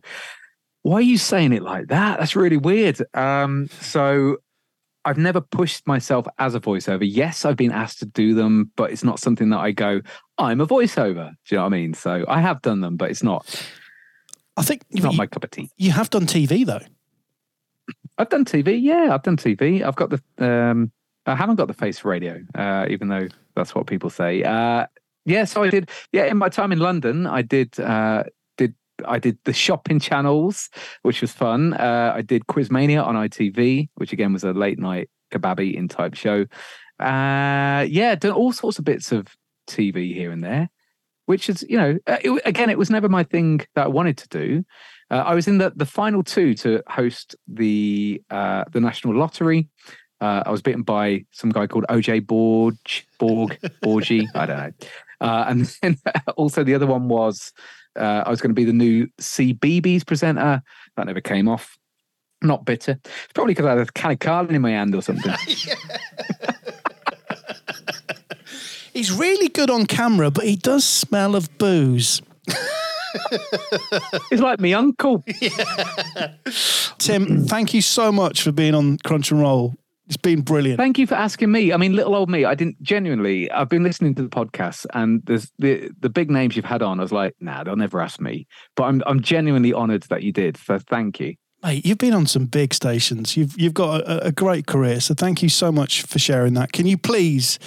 [0.81, 2.19] "Why are you saying it like that?
[2.19, 4.37] That's really weird." Um, so
[5.05, 7.07] I've never pushed myself as a voiceover.
[7.07, 10.01] Yes, I've been asked to do them, but it's not something that I go,
[10.37, 11.93] "I'm a voiceover." Do you know what I mean?
[11.93, 13.45] So I have done them, but it's not
[14.57, 15.69] I think it's not you, my cup of tea.
[15.77, 16.81] you have done TV though.
[18.17, 18.81] I've done TV.
[18.81, 19.83] Yeah, I've done TV.
[19.83, 20.21] I've got the.
[20.45, 20.91] Um,
[21.25, 24.43] I haven't got the face for radio, uh, even though that's what people say.
[24.43, 24.85] Uh,
[25.25, 25.89] yeah, so I did.
[26.11, 27.77] Yeah, in my time in London, I did.
[27.79, 28.33] Uh, did
[29.05, 30.69] I did the shopping channels,
[31.01, 31.73] which was fun.
[31.73, 36.15] Uh, I did Quizmania on ITV, which again was a late night kebab eating type
[36.15, 36.45] show.
[36.99, 39.27] Uh, yeah, done all sorts of bits of
[39.67, 40.69] TV here and there,
[41.25, 44.17] which is you know uh, it, again it was never my thing that I wanted
[44.19, 44.63] to do.
[45.11, 49.67] Uh, I was in the, the final two to host the uh, the national lottery.
[50.21, 52.77] Uh, I was beaten by some guy called OJ Borg,
[53.19, 54.27] Borg, Borgie.
[54.33, 54.71] I don't know.
[55.21, 55.97] Uh, and then
[56.35, 57.53] also the other one was
[57.95, 60.61] uh, I was going to be the new CBBC presenter.
[60.97, 61.77] That never came off.
[62.41, 62.99] Not bitter.
[63.03, 65.33] It's probably because I had a can of Carling in my hand or something.
[68.93, 72.21] He's really good on camera, but he does smell of booze.
[74.29, 75.25] He's like me uncle.
[76.97, 79.75] Tim, thank you so much for being on Crunch and Roll.
[80.07, 80.77] It's been brilliant.
[80.77, 81.73] Thank you for asking me.
[81.73, 83.49] I mean, little old me, I didn't genuinely.
[83.49, 86.99] I've been listening to the podcast, and there's the the big names you've had on.
[86.99, 88.47] I was like, nah, they'll never ask me.
[88.75, 90.57] But I'm I'm genuinely honoured that you did.
[90.57, 91.35] So thank you.
[91.63, 93.35] Mate, you've been on some big stations.
[93.35, 94.99] You've you've got a, a great career.
[94.99, 96.71] So thank you so much for sharing that.
[96.71, 97.57] Can you please,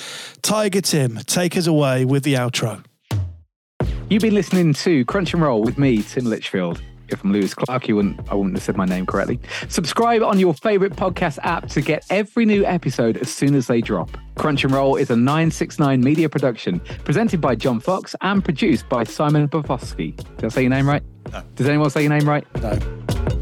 [0.42, 2.84] Tiger Tim, take us away with the outro?
[4.08, 6.80] You've been listening to Crunch and Roll with me, Tim Lichfield.
[7.08, 9.40] If I'm Lewis Clark, you wouldn't I wouldn't have said my name correctly.
[9.68, 13.80] Subscribe on your favorite podcast app to get every new episode as soon as they
[13.80, 14.16] drop.
[14.36, 19.04] Crunch and Roll is a 969 media production presented by John Fox and produced by
[19.04, 20.16] Simon Bavosky.
[20.36, 21.02] Did I say your name right?
[21.32, 21.42] No.
[21.54, 22.46] Does anyone say your name right?
[22.62, 23.37] No.